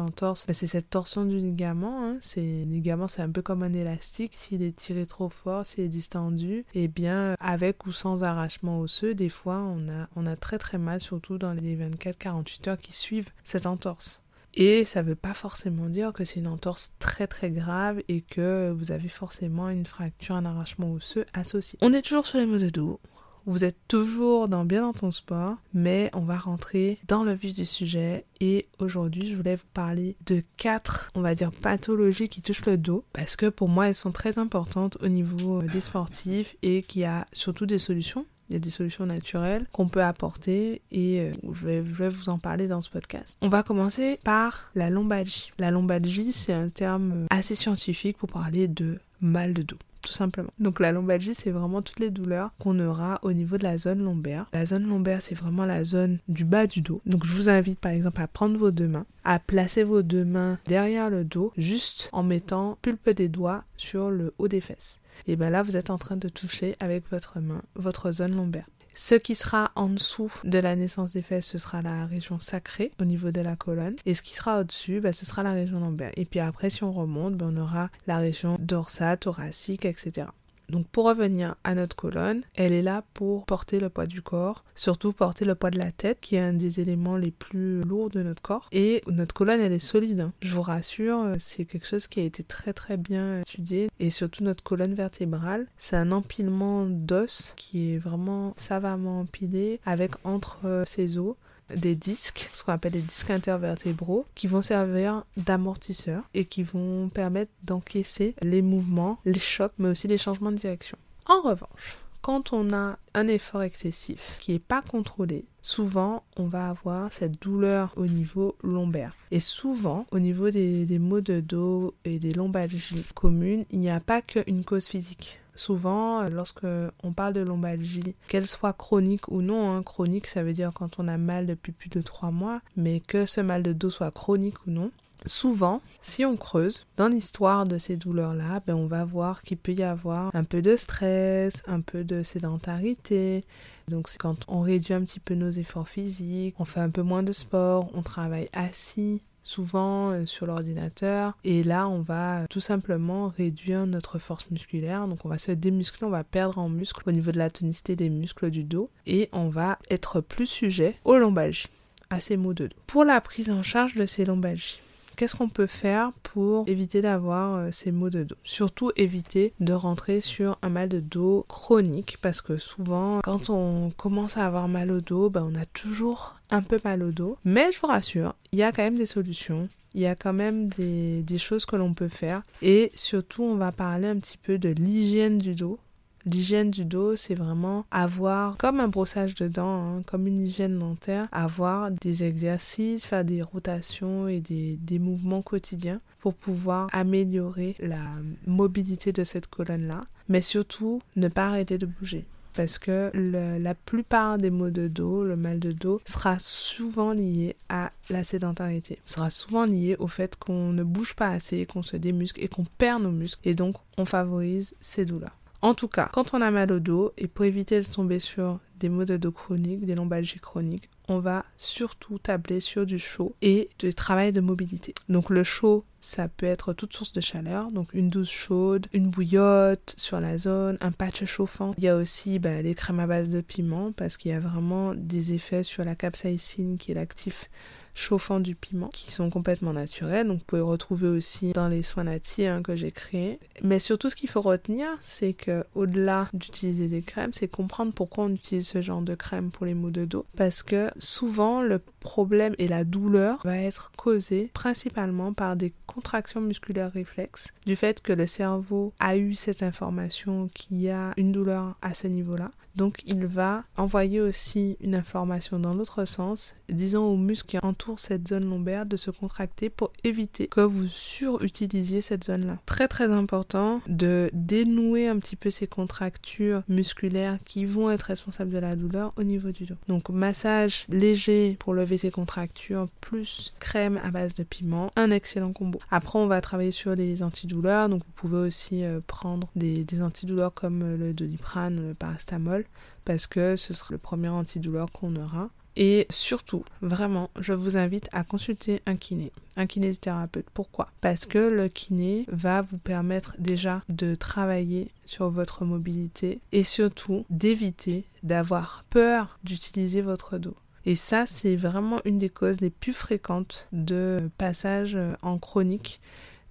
ben, 0.47 0.53
c'est 0.53 0.67
cette 0.67 0.91
torsion 0.91 1.25
du 1.25 1.37
ligament. 1.37 2.05
Hein. 2.05 2.19
C'est 2.21 2.41
ligament, 2.41 3.09
c'est 3.09 3.23
un 3.23 3.31
peu 3.31 3.43
comme 3.43 3.63
un 3.63 3.73
élastique. 3.73 4.35
S'il 4.35 4.63
est 4.63 4.77
tiré 4.77 5.07
trop 5.07 5.29
fort, 5.29 5.67
s'il 5.67 5.85
est 5.85 5.89
distendu, 5.89 6.65
et 6.75 6.85
eh 6.85 6.89
bien 6.89 7.35
avec 7.41 7.87
ou 7.87 7.93
sans 7.93 8.25
arrachement 8.25 8.81
osseux, 8.81 9.15
des 9.15 9.29
fois 9.29 9.59
on 9.59 9.89
a, 9.89 10.09
on 10.17 10.27
a 10.27 10.37
très 10.37 10.59
très 10.59 10.79
mal, 10.79 11.01
surtout 11.01 11.39
dans 11.39 11.53
les 11.53 11.77
24-48 11.77 12.69
heures 12.69 12.79
qui 12.79 12.93
suivent 12.93 13.31
cette 13.45 13.67
entorse. 13.67 14.23
Et 14.55 14.85
ça 14.85 15.03
ne 15.03 15.09
veut 15.09 15.15
pas 15.15 15.35
forcément 15.35 15.89
dire 15.89 16.13
que 16.13 16.25
c'est 16.25 16.41
une 16.41 16.49
entorse 16.49 16.93
très 16.99 17.27
très 17.27 17.51
grave 17.51 18.01
et 18.09 18.21
que 18.21 18.75
vous 18.77 18.91
avez 18.91 19.09
forcément 19.09 19.69
une 19.69 19.87
fracture, 19.87 20.35
un 20.35 20.45
arrachement 20.45 20.93
osseux 20.93 21.25
associé. 21.35 21.79
On 21.83 21.93
est 21.93 22.03
toujours 22.03 22.27
sur 22.27 22.39
les 22.39 22.47
maux 22.47 22.59
de 22.59 22.69
dos. 22.69 23.01
Vous 23.47 23.65
êtes 23.65 23.79
toujours 23.89 24.49
dans 24.49 24.65
bien 24.65 24.83
dans 24.83 24.93
ton 24.93 25.11
sport, 25.11 25.57
mais 25.75 26.11
on 26.15 26.21
va 26.21 26.37
rentrer 26.37 26.99
dans 27.09 27.25
le 27.25 27.33
vif 27.33 27.55
du 27.55 27.67
sujet 27.67 28.25
et 28.41 28.67
aujourd'hui 28.79 29.31
je 29.31 29.37
voulais 29.37 29.57
vous 29.57 29.63
parler 29.75 30.17
de 30.27 30.43
quatre, 30.57 31.11
on 31.15 31.21
va 31.21 31.35
dire, 31.35 31.53
pathologies 31.53 32.29
qui 32.29 32.43
touchent 32.43 32.67
le 32.67 32.77
dos 32.77 33.05
parce 33.13 33.37
que 33.37 33.47
pour 33.47 33.69
moi 33.69 33.89
elles 33.89 33.95
sont 33.95 34.13
très 34.13 34.39
importantes 34.39 34.99
au 35.03 35.09
niveau 35.09 35.63
des 35.63 35.81
sportifs 35.81 36.57
et 36.63 36.83
qu'il 36.83 37.03
y 37.03 37.07
a 37.07 37.27
surtout 37.33 37.67
des 37.67 37.79
solutions 37.79 38.27
il 38.51 38.55
y 38.55 38.57
a 38.57 38.61
des 38.61 38.71
solutions 38.71 39.07
naturelles 39.07 39.67
qu'on 39.71 39.89
peut 39.89 40.03
apporter 40.03 40.83
et 40.91 41.21
euh, 41.21 41.33
je, 41.53 41.67
vais, 41.67 41.85
je, 41.87 41.95
vais, 41.95 42.09
vous 42.09 42.29
en 42.31 42.39
parler 42.39 42.67
dans 42.67 42.83
ce 42.83 42.91
podcast. 42.91 43.39
On 43.43 43.49
va 43.49 43.63
commencer 43.63 44.19
par 44.25 44.73
la 44.75 44.91
lombalgie. 44.91 45.53
La 45.59 45.71
lombalgie, 45.71 46.33
c'est 46.33 46.53
un 46.53 46.69
terme 46.69 47.27
assez 47.31 47.55
scientifique 47.55 48.19
pour 48.19 48.29
parler 48.29 48.67
de 48.67 48.99
mal 49.21 49.55
de 49.55 49.63
dos 49.63 49.79
simplement. 50.13 50.51
Donc 50.59 50.81
la 50.81 50.93
lombalgie, 50.93 51.35
c'est 51.35 51.51
vraiment 51.51 51.83
toutes 51.83 52.01
les 52.01 52.11
douleurs 52.11 52.51
qu'on 52.59 52.79
aura 52.79 53.19
au 53.23 53.33
niveau 53.33 53.59
de 53.59 53.65
la 53.65 53.79
zone 53.79 54.03
lombaire. 54.03 54.47
La 54.53 54.67
zone 54.67 54.87
lombaire, 54.87 55.23
c'est 55.23 55.35
vraiment 55.35 55.67
la 55.67 55.85
zone 55.85 56.19
du 56.29 56.45
bas 56.45 56.67
du 56.67 56.81
dos. 56.81 57.01
Donc 57.07 57.25
je 57.25 57.33
vous 57.33 57.49
invite 57.49 57.79
par 57.81 57.93
exemple 57.93 58.21
à 58.21 58.27
prendre 58.27 58.59
vos 58.59 58.71
deux 58.71 58.89
mains, 58.89 59.07
à 59.25 59.39
placer 59.39 59.85
vos 59.85 60.03
deux 60.03 60.25
mains 60.25 60.59
derrière 60.67 61.11
le 61.11 61.25
dos, 61.25 61.53
juste 61.57 62.09
en 62.13 62.23
mettant 62.23 62.79
pulpe 62.83 63.11
des 63.11 63.29
doigts 63.29 63.65
sur 63.77 64.11
le 64.11 64.35
haut 64.39 64.49
des 64.49 64.61
fesses. 64.61 65.01
Et 65.27 65.37
bien 65.37 65.51
là, 65.51 65.63
vous 65.63 65.77
êtes 65.77 65.91
en 65.91 65.99
train 65.99 66.17
de 66.17 66.29
toucher 66.29 66.77
avec 66.81 67.09
votre 67.11 67.41
main 67.41 67.63
votre 67.75 68.11
zone 68.13 68.35
lombaire. 68.35 68.67
Ce 68.95 69.15
qui 69.15 69.35
sera 69.35 69.71
en 69.77 69.89
dessous 69.89 70.33
de 70.45 70.59
la 70.59 70.77
naissance 70.77 71.13
des 71.13 71.23
fesses, 71.23 71.47
ce 71.47 71.59
sera 71.59 71.83
la 71.83 72.07
région 72.07 72.41
sacrée 72.41 72.93
au 73.01 73.05
niveau 73.05 73.31
de 73.31 73.41
la 73.41 73.57
colonne. 73.57 73.97
Et 74.07 74.15
ce 74.15 74.23
qui 74.23 74.35
sera 74.35 74.61
au-dessus, 74.61 75.01
bah, 75.01 75.13
ce 75.13 75.25
sera 75.25 75.43
la 75.43 75.53
région 75.53 75.81
lombaire. 75.81 76.13
Et 76.17 76.25
puis 76.25 76.41
après, 76.41 76.71
si 76.71 76.85
on 76.85 76.93
remonte, 76.93 77.37
bah, 77.37 77.47
on 77.49 77.57
aura 77.57 77.91
la 78.07 78.19
région 78.19 78.57
dorsale, 78.61 79.19
thoracique, 79.19 79.85
etc. 79.85 80.27
Donc 80.71 80.87
pour 80.89 81.07
revenir 81.07 81.57
à 81.65 81.75
notre 81.75 81.97
colonne, 81.97 82.43
elle 82.57 82.73
est 82.73 82.83
là 82.83 83.05
pour 83.15 83.47
porter 83.47 83.81
le 83.81 83.89
poids 83.89 84.07
du 84.07 84.23
corps, 84.23 84.65
surtout 84.75 85.13
porter 85.13 85.45
le 85.45 85.55
poids 85.55 85.71
de 85.71 85.79
la 85.79 85.93
tête, 85.93 86.19
qui 86.21 86.37
est 86.37 86.41
un 86.41 86.53
des 86.53 86.81
éléments 86.81 87.17
les 87.17 87.31
plus 87.31 87.83
lourds 87.83 88.11
de 88.11 88.23
notre 88.23 88.43
corps. 88.43 88.69
Et 88.73 89.03
notre 89.07 89.35
colonne, 89.35 89.61
elle 89.61 89.73
est 89.73 89.79
solide. 89.79 90.21
Hein. 90.21 90.33
Je 90.43 90.55
vous 90.55 90.63
rassure, 90.63 91.35
c'est 91.39 91.65
quelque 91.65 91.87
chose 91.87 92.07
qui 92.07 92.21
a 92.21 92.25
été 92.25 92.43
très 92.43 92.73
très 92.73 92.97
bien 92.97 93.41
étudié. 93.41 93.89
Et 93.99 94.11
surtout 94.11 94.45
notre 94.45 94.63
colonne 94.63 94.95
vertébrale, 94.95 95.67
c'est 95.79 95.97
un 95.97 96.13
empilement 96.13 96.87
d'os 96.87 97.55
qui 97.57 97.95
est 97.95 97.99
vraiment 97.99 98.55
savamment 98.57 99.21
empilé 99.21 99.81
avec 99.85 100.13
entre 100.25 100.85
ses 100.87 101.19
os 101.19 101.37
des 101.77 101.95
disques, 101.95 102.51
ce 102.53 102.63
qu'on 102.63 102.73
appelle 102.73 102.93
des 102.93 103.01
disques 103.01 103.31
intervertébraux, 103.31 104.27
qui 104.35 104.47
vont 104.47 104.63
servir 104.63 105.25
d'amortisseurs 105.37 106.25
et 106.35 106.45
qui 106.45 106.63
vont 106.63 107.09
permettre 107.09 107.53
d'encaisser 107.63 108.35
les 108.43 108.63
mouvements, 108.63 109.19
les 109.25 109.39
chocs, 109.39 109.73
mais 109.79 109.89
aussi 109.89 110.09
les 110.09 110.19
changements 110.19 110.53
de 110.53 110.57
direction. 110.57 110.99
En 111.27 111.41
revanche, 111.43 111.99
quand 112.23 112.53
on 112.53 112.73
a 112.73 112.99
un 113.15 113.29
effort 113.29 113.63
excessif 113.63 114.37
qui 114.41 114.53
n'est 114.53 114.59
pas 114.59 114.83
contrôlé, 114.83 115.47
souvent 115.63 116.23
on 116.37 116.47
va 116.47 116.69
avoir 116.69 117.13
cette 117.13 117.41
douleur 117.43 117.93
au 117.97 118.07
niveau 118.07 118.57
lombaire. 118.63 119.17
Et 119.31 119.41
souvent, 119.41 120.07
au 120.13 120.19
niveau 120.19 120.51
des, 120.51 120.85
des 120.87 120.99
maux 120.99 121.23
de 121.23 121.41
dos 121.41 121.95
et 122.05 122.19
des 122.19 122.33
lombalgies 122.33 123.05
communes, 123.15 123.65
il 123.71 123.81
n'y 123.81 123.91
a 123.91 124.01
pas 124.01 124.21
qu'une 124.23 124.65
cause 124.65 124.87
physique. 124.87 125.41
Souvent, 125.61 126.23
euh, 126.23 126.31
lorsque 126.31 126.65
on 127.03 127.13
parle 127.13 127.35
de 127.35 127.41
lombalgie, 127.41 128.15
qu'elle 128.29 128.47
soit 128.47 128.73
chronique 128.73 129.29
ou 129.29 129.43
non, 129.43 129.71
hein, 129.71 129.83
chronique 129.83 130.27
ça 130.27 130.43
veut 130.43 130.55
dire 130.55 130.73
quand 130.73 130.99
on 130.99 131.07
a 131.07 131.19
mal 131.19 131.45
depuis 131.47 131.73
plus 131.73 131.91
de 131.91 132.01
trois 132.01 132.31
mois, 132.31 132.63
mais 132.77 133.01
que 133.01 133.27
ce 133.27 133.43
mal 133.43 133.63
de 133.63 133.75
dos 133.75 133.91
soit 133.91 134.11
chronique 134.11 134.67
ou 134.67 134.71
non, 134.71 134.91
Souvent, 135.27 135.83
si 136.01 136.25
on 136.25 136.39
creuse 136.39 136.87
dans 136.97 137.09
l'histoire 137.09 137.67
de 137.67 137.77
ces 137.77 137.99
douleurs-là, 137.99 138.63
ben 138.67 138.75
on 138.75 138.87
va 138.87 139.05
voir 139.05 139.43
qu'il 139.43 139.59
peut 139.59 139.75
y 139.75 139.83
avoir 139.83 140.35
un 140.35 140.45
peu 140.45 140.63
de 140.63 140.79
stress, 140.79 141.63
un 141.67 141.83
peu 141.83 142.05
de 142.05 142.23
sédentarité. 142.23 143.45
Donc 143.89 144.09
c'est 144.09 144.17
quand 144.17 144.47
on 144.49 144.63
réduit 144.63 144.95
un 144.95 145.03
petit 145.03 145.21
peu 145.21 145.35
nos 145.35 145.51
efforts 145.51 145.91
physiques, 145.91 146.55
on 146.59 146.65
fait 146.65 146.81
un 146.81 146.89
peu 146.89 147.03
moins 147.03 147.23
de 147.23 147.35
sport, 147.35 147.91
on 147.93 148.01
travaille 148.01 148.49
assis, 148.55 149.21
souvent 149.43 150.11
euh, 150.11 150.27
sur 150.27 150.47
l'ordinateur. 150.47 151.37
Et 151.45 151.63
là 151.63 151.89
on 151.89 152.01
va 152.01 152.47
tout 152.49 152.61
simplement 152.61 153.29
réduire 153.29 153.87
notre 153.87 154.19
force 154.19 154.51
musculaire. 154.51 155.09
Donc 155.09 155.25
on 155.25 155.29
va 155.29 155.39
se 155.39 155.53
démuscler 155.53 156.07
on 156.07 156.11
va 156.11 156.25
perdre 156.25 156.59
en 156.59 156.69
muscle 156.69 157.09
au 157.09 157.13
niveau 157.13 157.33
de 157.33 157.39
la 157.39 157.51
tonicité 157.51 157.97
des 157.97 158.11
muscles 158.11 158.51
du 158.51 158.65
dos. 158.65 158.91
Et 159.07 159.29
on 159.33 159.49
va 159.49 159.79
être 159.91 160.21
plus 160.21 160.47
sujet 160.47 160.97
aux 161.05 161.19
lombalgies 161.19 161.69
à 162.11 162.21
ces 162.21 162.37
maux 162.37 162.55
de 162.55 162.67
dos. 162.67 162.77
Pour 162.87 163.05
la 163.05 163.21
prise 163.21 163.51
en 163.51 163.63
charge 163.63 163.95
de 163.95 164.07
ces 164.07 164.25
lombalgies 164.25 164.81
Qu'est-ce 165.21 165.37
qu'on 165.37 165.51
peut 165.51 165.67
faire 165.67 166.13
pour 166.23 166.67
éviter 166.67 167.03
d'avoir 167.03 167.57
euh, 167.57 167.69
ces 167.73 167.93
maux 167.93 168.09
de 168.09 168.25
dos? 168.25 168.37
Surtout 168.43 168.91
éviter 168.97 169.53
de 169.61 169.75
rentrer 169.75 170.23
sur 170.23 170.57
un 170.63 170.71
mal 170.71 170.89
de 170.89 170.99
dos 170.99 171.45
chronique 171.47 172.17
parce 172.23 172.41
que 172.41 172.57
souvent 172.57 173.21
quand 173.23 173.51
on 173.51 173.91
commence 173.91 174.39
à 174.39 174.47
avoir 174.47 174.67
mal 174.67 174.91
au 174.91 175.03
dos, 175.03 175.29
ben, 175.29 175.47
on 175.53 175.61
a 175.61 175.67
toujours 175.67 176.37
un 176.51 176.63
peu 176.63 176.81
mal 176.87 177.03
au 177.03 177.11
dos. 177.11 177.37
Mais 177.45 177.71
je 177.71 177.79
vous 177.81 177.89
rassure, 177.89 178.35
il 178.53 178.61
y 178.61 178.63
a 178.63 178.73
quand 178.73 178.83
même 178.83 178.97
des 178.97 179.05
solutions 179.05 179.69
il 179.93 180.03
y 180.03 180.07
a 180.07 180.15
quand 180.15 180.33
même 180.33 180.69
des, 180.69 181.23
des 181.25 181.39
choses 181.39 181.67
que 181.67 181.75
l'on 181.75 181.95
peut 181.95 182.09
faire. 182.09 182.43
Et 182.63 182.93
surtout, 182.95 183.43
on 183.43 183.57
va 183.57 183.73
parler 183.73 184.07
un 184.07 184.19
petit 184.21 184.39
peu 184.39 184.57
de 184.57 184.69
l'hygiène 184.69 185.39
du 185.39 185.57
dos. 185.57 185.81
L'hygiène 186.27 186.71
du 186.71 186.85
dos, 186.85 187.17
c'est 187.17 187.35
vraiment 187.35 187.87
avoir, 187.91 188.57
comme 188.57 188.81
un 188.81 188.89
brossage 188.89 189.35
de 189.35 189.49
dents, 189.49 189.99
hein, 189.99 190.03
comme 190.07 190.27
une 190.27 190.41
hygiène 190.41 190.79
dentaire, 190.79 191.29
avoir 191.33 191.91
des 191.91 192.25
exercices, 192.25 193.07
faire 193.07 193.25
des 193.25 193.43
rotations 193.43 194.29
et 194.29 194.41
des, 194.41 194.77
des 194.77 194.99
mouvements 194.99 195.43
quotidiens 195.43 196.01
pour 196.21 196.35
pouvoir 196.35 196.89
améliorer 196.93 197.77
la 197.81 198.17
mobilité 198.47 199.13
de 199.13 199.25
cette 199.25 199.47
colonne-là. 199.47 200.03
Mais 200.29 200.43
surtout, 200.43 201.01
ne 201.17 201.29
pas 201.29 201.49
arrêter 201.49 201.79
de 201.79 201.87
bouger 201.87 202.27
parce 202.55 202.79
que 202.79 203.11
la 203.15 203.75
plupart 203.75 204.39
des 204.39 204.51
maux 204.51 204.71
de 204.71 204.89
dos, 204.89 205.25
le 205.25 205.37
mal 205.37 205.61
de 205.61 205.73
dos, 205.73 206.01
sera 206.05 206.39
souvent 206.39 207.13
lié 207.13 207.57
à 207.69 207.93
la 208.11 208.25
sédentarité, 208.25 208.99
sera 209.05 209.31
souvent 209.31 209.65
lié 209.65 209.97
au 209.99 210.09
fait 210.09 210.37
qu'on 210.37 210.73
ne 210.73 210.83
bouge 210.83 211.15
pas 211.15 211.29
assez, 211.29 211.67
qu'on 211.67 211.83
se 211.83 211.97
démuscle 211.97 212.43
et 212.43 212.49
qu'on 212.49 212.65
perd 212.65 213.03
nos 213.03 213.13
muscles 213.13 213.49
et 213.49 213.55
donc 213.55 213.77
on 213.99 214.05
favorise 214.05 214.75
ces 214.81 215.05
douleurs. 215.05 215.40
En 215.63 215.75
tout 215.75 215.89
cas, 215.89 216.09
quand 216.13 216.33
on 216.33 216.41
a 216.41 216.51
mal 216.51 216.73
au 216.73 216.81
dos, 216.81 217.13
et 217.19 217.29
pour 217.29 217.45
éviter 217.45 217.81
de 217.81 217.87
tomber 217.87 218.19
sur 218.19 218.61
des 218.79 218.89
maux 218.89 219.05
de 219.05 219.19
dos 219.19 219.31
chroniques, 219.31 219.85
des 219.85 219.95
lombalgies 219.95 220.41
chroniques, 220.41 220.89
on 221.09 221.19
va 221.19 221.45
surtout 221.59 222.19
tabler 222.19 222.61
sur 222.61 222.87
du 222.87 222.99
chaud 222.99 223.35
et 223.43 223.69
du 223.79 223.93
travail 223.93 224.33
de 224.33 224.41
mobilité. 224.41 224.95
Donc 225.11 225.29
le 225.29 225.45
chaud, 225.45 225.85
ça 226.01 226.29
peut 226.29 226.47
être 226.47 226.73
toute 226.73 226.95
source 226.95 227.13
de 227.13 227.21
chaleur, 227.21 227.71
donc 227.71 227.93
une 227.93 228.09
douce 228.09 228.31
chaude, 228.31 228.87
une 228.93 229.11
bouillotte 229.11 229.95
sur 229.97 230.21
la 230.21 230.39
zone, 230.39 230.79
un 230.81 230.93
patch 230.93 231.25
chauffant. 231.25 231.75
Il 231.79 231.85
y 231.85 231.89
a 231.89 231.97
aussi 231.97 232.39
bah, 232.39 232.63
les 232.63 232.75
crèmes 232.75 233.01
à 233.01 233.07
base 233.07 233.31
de 233.31 233.41
piment 233.41 233.93
parce 233.93 234.17
qu'il 234.17 234.31
y 234.31 234.35
a 234.35 234.41
vraiment 234.41 234.95
des 234.95 235.35
effets 235.35 235.63
sur 235.63 235.85
la 235.85 235.95
capsaïcine 235.95 236.79
qui 236.79 236.93
est 236.93 236.95
l'actif 236.95 237.49
chauffant 237.95 238.41
du 238.41 238.55
piment 238.55 238.89
qui 238.89 239.13
sont 239.13 239.31
complètement 239.31 239.73
naturels. 239.73 240.27
Donc 240.27 240.39
vous 240.39 240.45
pouvez 240.45 240.63
retrouver 240.63 241.09
aussi 241.09 241.53
dans 241.53 241.69
les 241.69 241.83
soins 241.83 242.05
natifs 242.05 242.47
hein, 242.47 242.63
que 242.63 242.77
j'ai 242.77 242.93
créés. 242.93 243.39
Mais 243.63 243.79
surtout 243.79 244.09
ce 244.09 244.17
qu'il 244.17 244.31
faut 244.31 244.41
retenir, 244.41 244.89
c'est 245.01 245.33
que 245.33 245.65
au-delà 245.75 246.29
d'utiliser 246.33 246.89
des 246.89 247.03
crèmes, 247.03 247.33
c'est 247.33 247.49
comprendre 247.49 247.93
pourquoi 247.93 248.25
on 248.25 248.31
utilise 248.31 248.69
ce 248.69 248.83
genre 248.83 249.03
de 249.03 249.15
crème 249.15 249.51
pour 249.51 249.67
les 249.67 249.75
maux 249.75 249.91
de 249.91 250.05
dos. 250.05 250.27
Parce 250.37 250.63
que 250.63 250.91
souvent 250.99 251.63
le 251.63 251.81
problème 252.01 252.55
et 252.59 252.69
la 252.69 252.85
douleur 252.85 253.41
va 253.45 253.59
être 253.59 253.93
causée 253.97 254.51
principalement 254.55 255.33
par 255.33 255.57
des 255.57 255.73
contractions 255.93 256.41
musculaires 256.41 256.93
réflexes, 256.93 257.49
du 257.67 257.77
fait 257.77 258.01
que 258.01 258.13
le 258.13 258.27
cerveau 258.27 258.93
a 259.01 259.17
eu 259.17 259.35
cette 259.35 259.63
information 259.63 260.49
qu'il 260.55 260.81
y 260.81 260.91
a 260.91 261.13
une 261.17 261.33
douleur 261.33 261.77
à 261.83 261.95
ce 261.95 262.07
niveau-là. 262.07 262.53
Donc 262.77 263.01
il 263.05 263.27
va 263.27 263.65
envoyer 263.77 264.21
aussi 264.21 264.77
une 264.81 264.95
information 264.95 265.59
dans 265.59 265.75
l'autre 265.75 266.05
sens, 266.05 266.55
disant 266.69 267.05
aux 267.05 267.17
muscles 267.17 267.49
qui 267.49 267.59
entourent 267.59 267.99
cette 267.99 268.29
zone 268.29 268.49
lombaire 268.49 268.87
de 268.87 268.97
se 268.97 269.11
contracter 269.11 269.71
pour 269.71 269.93
éviter 270.05 270.47
que 270.47 270.61
vous 270.61 270.87
surutilisiez 270.87 272.01
cette 272.01 272.25
zone-là. 272.25 272.59
Très 272.67 272.87
très 272.87 273.11
important 273.11 273.81
de 273.89 274.31
dénouer 274.33 275.09
un 275.09 275.19
petit 275.19 275.37
peu 275.37 275.51
ces 275.51 275.67
contractures 275.67 276.63
musculaires 276.69 277.39
qui 277.45 277.65
vont 277.65 277.91
être 277.91 278.03
responsables 278.03 278.51
de 278.51 278.59
la 278.59 278.77
douleur 278.77 279.13
au 279.17 279.25
niveau 279.25 279.51
du 279.51 279.65
dos. 279.65 279.75
Donc 279.89 280.09
massage 280.09 280.87
léger 280.89 281.57
pour 281.59 281.75
lever 281.75 281.99
ces 281.99 282.11
contractures 282.13 282.89
plus 283.01 283.53
crème 283.59 284.01
à 284.03 284.11
base 284.11 284.35
de 284.35 284.45
piment, 284.45 284.91
un 284.97 285.11
excellent 285.11 285.53
combo. 285.53 285.80
Après 285.91 286.19
on 286.19 286.27
va 286.27 286.41
travailler 286.41 286.71
sur 286.71 286.95
les 286.95 287.23
antidouleurs, 287.23 287.89
donc 287.89 288.05
vous 288.05 288.13
pouvez 288.15 288.39
aussi 288.39 288.85
euh, 288.85 289.01
prendre 289.07 289.49
des, 289.57 289.85
des 289.85 290.03
antidouleurs 290.03 290.55
comme 290.55 290.83
euh, 290.83 290.97
le 290.97 291.13
doliprane, 291.13 291.89
le 291.89 291.95
parastamol 291.95 292.65
parce 293.05 293.27
que 293.27 293.57
ce 293.57 293.75
sera 293.75 293.89
le 293.93 293.99
premier 293.99 294.29
antidouleur 294.29 294.91
qu'on 294.93 295.17
aura. 295.17 295.51
Et 295.77 296.07
surtout, 296.11 296.65
vraiment, 296.83 297.31
je 297.41 297.53
vous 297.53 297.77
invite 297.77 298.09
à 298.13 298.25
consulter 298.25 298.83
un 298.87 298.97
kiné, 298.97 299.33
un 299.57 299.67
kinésithérapeute. 299.67 300.51
Pourquoi? 300.53 300.89
Parce 301.01 301.27
que 301.27 301.39
le 301.39 301.69
kiné 301.69 302.27
va 302.29 302.63
vous 302.63 302.79
permettre 302.79 303.37
déjà 303.39 303.83
de 303.89 304.15
travailler 304.15 304.91
sur 305.05 305.31
votre 305.31 305.65
mobilité 305.65 306.41
et 306.53 306.65
surtout 306.65 307.25
d'éviter 307.31 308.05
d'avoir 308.23 308.85
peur 308.91 309.39
d'utiliser 309.45 310.03
votre 310.03 310.39
dos. 310.39 310.57
Et 310.87 310.95
ça, 310.95 311.27
c'est 311.27 311.57
vraiment 311.57 312.01
une 312.05 312.19
des 312.19 312.31
causes 312.31 312.61
les 312.61 312.71
plus 312.71 312.93
fréquentes 312.93 313.69
de 313.73 314.31
passage 314.39 314.99
en 315.23 315.39
chronique 315.39 316.01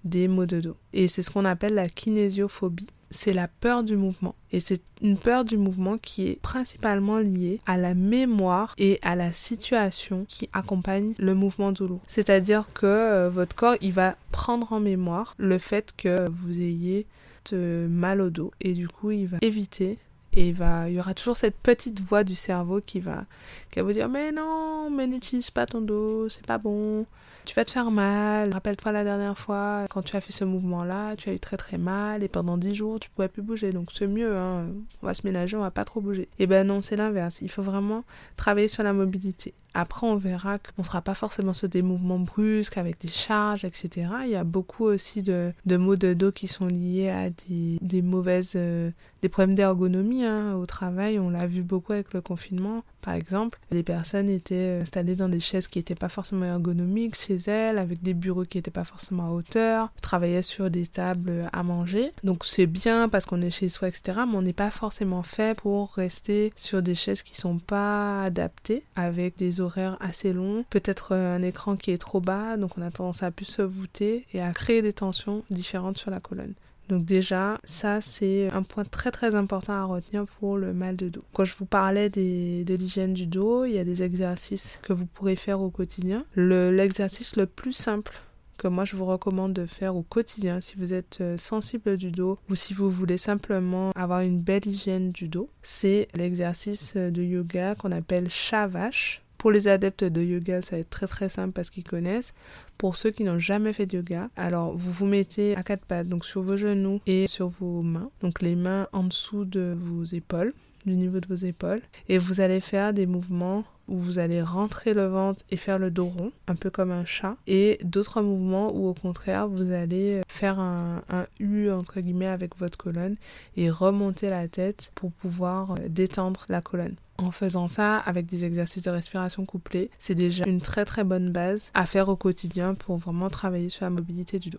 des 0.04 0.28
maux 0.28 0.46
de 0.46 0.60
dos. 0.60 0.76
Et 0.92 1.08
c'est 1.08 1.22
ce 1.22 1.30
qu'on 1.30 1.44
appelle 1.44 1.74
la 1.74 1.88
kinésiophobie 1.88 2.88
c'est 3.10 3.32
la 3.32 3.48
peur 3.48 3.82
du 3.82 3.96
mouvement. 3.96 4.34
Et 4.52 4.60
c'est 4.60 4.82
une 5.02 5.18
peur 5.18 5.44
du 5.44 5.56
mouvement 5.56 5.98
qui 5.98 6.28
est 6.28 6.40
principalement 6.40 7.18
liée 7.18 7.60
à 7.66 7.76
la 7.76 7.94
mémoire 7.94 8.74
et 8.78 8.98
à 9.02 9.16
la 9.16 9.32
situation 9.32 10.24
qui 10.28 10.48
accompagne 10.52 11.14
le 11.18 11.34
mouvement 11.34 11.72
douloureux. 11.72 12.00
C'est-à-dire 12.06 12.68
que 12.72 12.86
euh, 12.86 13.30
votre 13.30 13.56
corps, 13.56 13.76
il 13.80 13.92
va 13.92 14.16
prendre 14.30 14.72
en 14.72 14.80
mémoire 14.80 15.34
le 15.38 15.58
fait 15.58 15.92
que 15.96 16.28
vous 16.28 16.60
ayez 16.60 17.06
mal 17.52 18.20
au 18.20 18.30
dos 18.30 18.52
et 18.60 18.74
du 18.74 18.86
coup, 18.86 19.10
il 19.10 19.26
va 19.26 19.38
éviter 19.42 19.98
et 20.32 20.48
il, 20.48 20.92
y 20.92 21.00
aura 21.00 21.14
toujours 21.14 21.36
cette 21.36 21.56
petite 21.56 22.00
voix 22.00 22.24
du 22.24 22.34
cerveau 22.34 22.80
qui 22.80 23.00
va, 23.00 23.24
qui 23.70 23.80
va 23.80 23.84
vous 23.84 23.92
dire 23.92 24.08
mais 24.08 24.32
non, 24.32 24.90
mais 24.90 25.06
n'utilise 25.06 25.50
pas 25.50 25.66
ton 25.66 25.80
dos, 25.80 26.28
c'est 26.28 26.46
pas 26.46 26.58
bon, 26.58 27.06
tu 27.44 27.54
vas 27.54 27.64
te 27.64 27.70
faire 27.70 27.90
mal. 27.90 28.52
Rappelle-toi 28.52 28.92
la 28.92 29.04
dernière 29.04 29.36
fois, 29.36 29.86
quand 29.90 30.02
tu 30.02 30.16
as 30.16 30.20
fait 30.20 30.32
ce 30.32 30.44
mouvement-là, 30.44 31.16
tu 31.16 31.30
as 31.30 31.32
eu 31.32 31.40
très 31.40 31.56
très 31.56 31.78
mal 31.78 32.22
et 32.22 32.28
pendant 32.28 32.56
10 32.56 32.74
jours, 32.74 33.00
tu 33.00 33.10
pouvais 33.10 33.28
plus 33.28 33.42
bouger. 33.42 33.72
Donc 33.72 33.90
c'est 33.92 34.06
mieux, 34.06 34.36
hein. 34.36 34.68
on 35.02 35.06
va 35.06 35.14
se 35.14 35.22
ménager, 35.26 35.56
on 35.56 35.60
va 35.60 35.70
pas 35.70 35.84
trop 35.84 36.00
bouger. 36.00 36.22
Et 36.22 36.44
eh 36.44 36.46
ben 36.46 36.66
non, 36.66 36.82
c'est 36.82 36.96
l'inverse. 36.96 37.40
Il 37.42 37.50
faut 37.50 37.62
vraiment 37.62 38.04
travailler 38.36 38.68
sur 38.68 38.82
la 38.82 38.92
mobilité. 38.92 39.54
Après, 39.72 40.04
on 40.06 40.16
verra 40.16 40.58
qu'on 40.58 40.82
ne 40.82 40.84
sera 40.84 41.00
pas 41.00 41.14
forcément 41.14 41.54
sur 41.54 41.68
des 41.68 41.82
mouvements 41.82 42.18
brusques 42.18 42.76
avec 42.76 43.00
des 43.00 43.08
charges, 43.08 43.64
etc. 43.64 44.08
Il 44.24 44.30
y 44.30 44.36
a 44.36 44.42
beaucoup 44.42 44.84
aussi 44.84 45.22
de, 45.22 45.52
de 45.64 45.76
maux 45.76 45.96
de 45.96 46.12
dos 46.12 46.32
qui 46.32 46.48
sont 46.48 46.66
liés 46.66 47.08
à 47.08 47.30
des, 47.30 47.78
des 47.80 48.02
mauvaises, 48.02 48.54
euh, 48.56 48.90
des 49.22 49.28
problèmes 49.28 49.54
d'ergonomie 49.54 50.24
hein, 50.24 50.54
au 50.54 50.66
travail. 50.66 51.18
On 51.18 51.30
l'a 51.30 51.46
vu 51.46 51.62
beaucoup 51.62 51.92
avec 51.92 52.12
le 52.14 52.20
confinement. 52.20 52.82
Par 53.02 53.14
exemple, 53.14 53.58
les 53.70 53.82
personnes 53.82 54.28
étaient 54.28 54.78
installées 54.82 55.16
dans 55.16 55.28
des 55.28 55.40
chaises 55.40 55.68
qui 55.68 55.78
n'étaient 55.78 55.94
pas 55.94 56.08
forcément 56.08 56.44
ergonomiques 56.44 57.16
chez 57.16 57.36
elles, 57.46 57.78
avec 57.78 58.02
des 58.02 58.14
bureaux 58.14 58.44
qui 58.44 58.58
n'étaient 58.58 58.70
pas 58.70 58.84
forcément 58.84 59.26
à 59.26 59.30
hauteur, 59.30 59.92
travaillaient 60.02 60.42
sur 60.42 60.70
des 60.70 60.86
tables 60.86 61.48
à 61.52 61.62
manger. 61.62 62.12
Donc 62.24 62.44
c'est 62.44 62.66
bien 62.66 63.08
parce 63.08 63.26
qu'on 63.26 63.40
est 63.40 63.50
chez 63.50 63.68
soi, 63.68 63.88
etc. 63.88 64.20
Mais 64.28 64.36
on 64.36 64.42
n'est 64.42 64.52
pas 64.52 64.70
forcément 64.70 65.22
fait 65.22 65.56
pour 65.56 65.94
rester 65.94 66.52
sur 66.56 66.82
des 66.82 66.94
chaises 66.94 67.22
qui 67.22 67.34
sont 67.34 67.58
pas 67.58 68.22
adaptées, 68.24 68.84
avec 68.96 69.36
des 69.36 69.60
horaires 69.60 69.96
assez 70.00 70.32
longs, 70.32 70.64
peut-être 70.70 71.14
un 71.14 71.42
écran 71.42 71.76
qui 71.76 71.90
est 71.90 71.98
trop 71.98 72.20
bas, 72.20 72.56
donc 72.56 72.76
on 72.76 72.82
a 72.82 72.90
tendance 72.90 73.22
à 73.22 73.30
plus 73.30 73.46
se 73.46 73.62
voûter 73.62 74.26
et 74.32 74.40
à 74.40 74.52
créer 74.52 74.82
des 74.82 74.92
tensions 74.92 75.42
différentes 75.50 75.98
sur 75.98 76.10
la 76.10 76.20
colonne. 76.20 76.54
Donc 76.90 77.04
déjà, 77.04 77.60
ça 77.62 78.00
c'est 78.00 78.50
un 78.50 78.64
point 78.64 78.84
très 78.84 79.12
très 79.12 79.36
important 79.36 79.74
à 79.74 79.84
retenir 79.84 80.26
pour 80.26 80.58
le 80.58 80.74
mal 80.74 80.96
de 80.96 81.08
dos. 81.08 81.22
Quand 81.32 81.44
je 81.44 81.54
vous 81.56 81.64
parlais 81.64 82.10
de 82.10 82.74
l'hygiène 82.74 83.14
du 83.14 83.26
dos, 83.26 83.64
il 83.64 83.74
y 83.74 83.78
a 83.78 83.84
des 83.84 84.02
exercices 84.02 84.80
que 84.82 84.92
vous 84.92 85.06
pourrez 85.06 85.36
faire 85.36 85.60
au 85.60 85.70
quotidien. 85.70 86.24
L'exercice 86.34 87.36
le, 87.36 87.46
plus 87.46 87.72
simple 87.72 88.12
que 88.58 88.66
moi 88.66 88.84
je 88.84 88.96
vous 88.96 89.06
recommande 89.06 89.52
de 89.52 89.66
faire 89.66 89.94
au 89.94 90.02
quotidien 90.02 90.60
si 90.60 90.76
vous 90.76 90.92
êtes 90.92 91.18
euh, 91.20 91.36
sensible 91.38 91.96
du 91.96 92.10
dos 92.10 92.38
ou 92.50 92.54
si 92.56 92.74
vous 92.74 92.90
voulez 92.90 93.16
simplement 93.16 93.90
avoir 93.94 94.20
une 94.20 94.40
belle 94.40 94.66
hygiène 94.66 95.12
du 95.12 95.28
dos, 95.28 95.48
c'est 95.62 96.08
l'exercice 96.14 96.94
de 96.96 97.22
yoga 97.22 97.76
qu'on 97.76 97.92
appelle 97.92 98.28
Shavash. 98.28 99.22
Pour 99.40 99.50
les 99.50 99.68
adeptes 99.68 100.04
de 100.04 100.20
yoga, 100.20 100.60
ça 100.60 100.76
va 100.76 100.80
être 100.80 100.90
très 100.90 101.06
très 101.06 101.30
simple 101.30 101.52
parce 101.52 101.70
qu'ils 101.70 101.82
connaissent. 101.82 102.34
Pour 102.76 102.94
ceux 102.94 103.10
qui 103.10 103.24
n'ont 103.24 103.38
jamais 103.38 103.72
fait 103.72 103.86
de 103.86 103.96
yoga, 103.96 104.28
alors 104.36 104.76
vous 104.76 104.92
vous 104.92 105.06
mettez 105.06 105.56
à 105.56 105.62
quatre 105.62 105.86
pattes, 105.86 106.10
donc 106.10 106.26
sur 106.26 106.42
vos 106.42 106.58
genoux 106.58 107.00
et 107.06 107.26
sur 107.26 107.48
vos 107.48 107.80
mains, 107.80 108.10
donc 108.20 108.42
les 108.42 108.54
mains 108.54 108.86
en 108.92 109.02
dessous 109.04 109.46
de 109.46 109.74
vos 109.80 110.04
épaules, 110.04 110.52
du 110.84 110.94
niveau 110.94 111.20
de 111.20 111.26
vos 111.26 111.36
épaules, 111.36 111.80
et 112.10 112.18
vous 112.18 112.42
allez 112.42 112.60
faire 112.60 112.92
des 112.92 113.06
mouvements 113.06 113.64
où 113.88 113.96
vous 113.96 114.18
allez 114.18 114.42
rentrer 114.42 114.92
le 114.92 115.06
ventre 115.06 115.42
et 115.50 115.56
faire 115.56 115.78
le 115.78 115.90
dos 115.90 116.06
rond, 116.06 116.32
un 116.46 116.54
peu 116.54 116.68
comme 116.68 116.90
un 116.90 117.06
chat, 117.06 117.36
et 117.46 117.78
d'autres 117.82 118.20
mouvements 118.20 118.70
où 118.76 118.88
au 118.88 118.94
contraire 118.94 119.48
vous 119.48 119.72
allez 119.72 120.20
faire 120.28 120.60
un, 120.60 121.02
U 121.38 121.70
entre 121.70 122.00
guillemets 122.00 122.26
avec 122.26 122.56
votre 122.58 122.76
colonne 122.76 123.16
et 123.56 123.70
remonter 123.70 124.28
la 124.28 124.48
tête 124.48 124.92
pour 124.94 125.12
pouvoir 125.12 125.72
euh, 125.72 125.88
détendre 125.88 126.44
la 126.50 126.60
colonne. 126.60 126.96
En 127.22 127.32
faisant 127.32 127.68
ça 127.68 127.98
avec 127.98 128.26
des 128.26 128.44
exercices 128.44 128.82
de 128.82 128.90
respiration 128.90 129.44
couplés, 129.44 129.90
c'est 129.98 130.14
déjà 130.14 130.46
une 130.46 130.60
très 130.60 130.84
très 130.84 131.04
bonne 131.04 131.30
base 131.30 131.70
à 131.74 131.84
faire 131.84 132.08
au 132.08 132.16
quotidien 132.16 132.74
pour 132.74 132.96
vraiment 132.96 133.28
travailler 133.28 133.68
sur 133.68 133.84
la 133.84 133.90
mobilité 133.90 134.38
du 134.38 134.48
dos. 134.48 134.58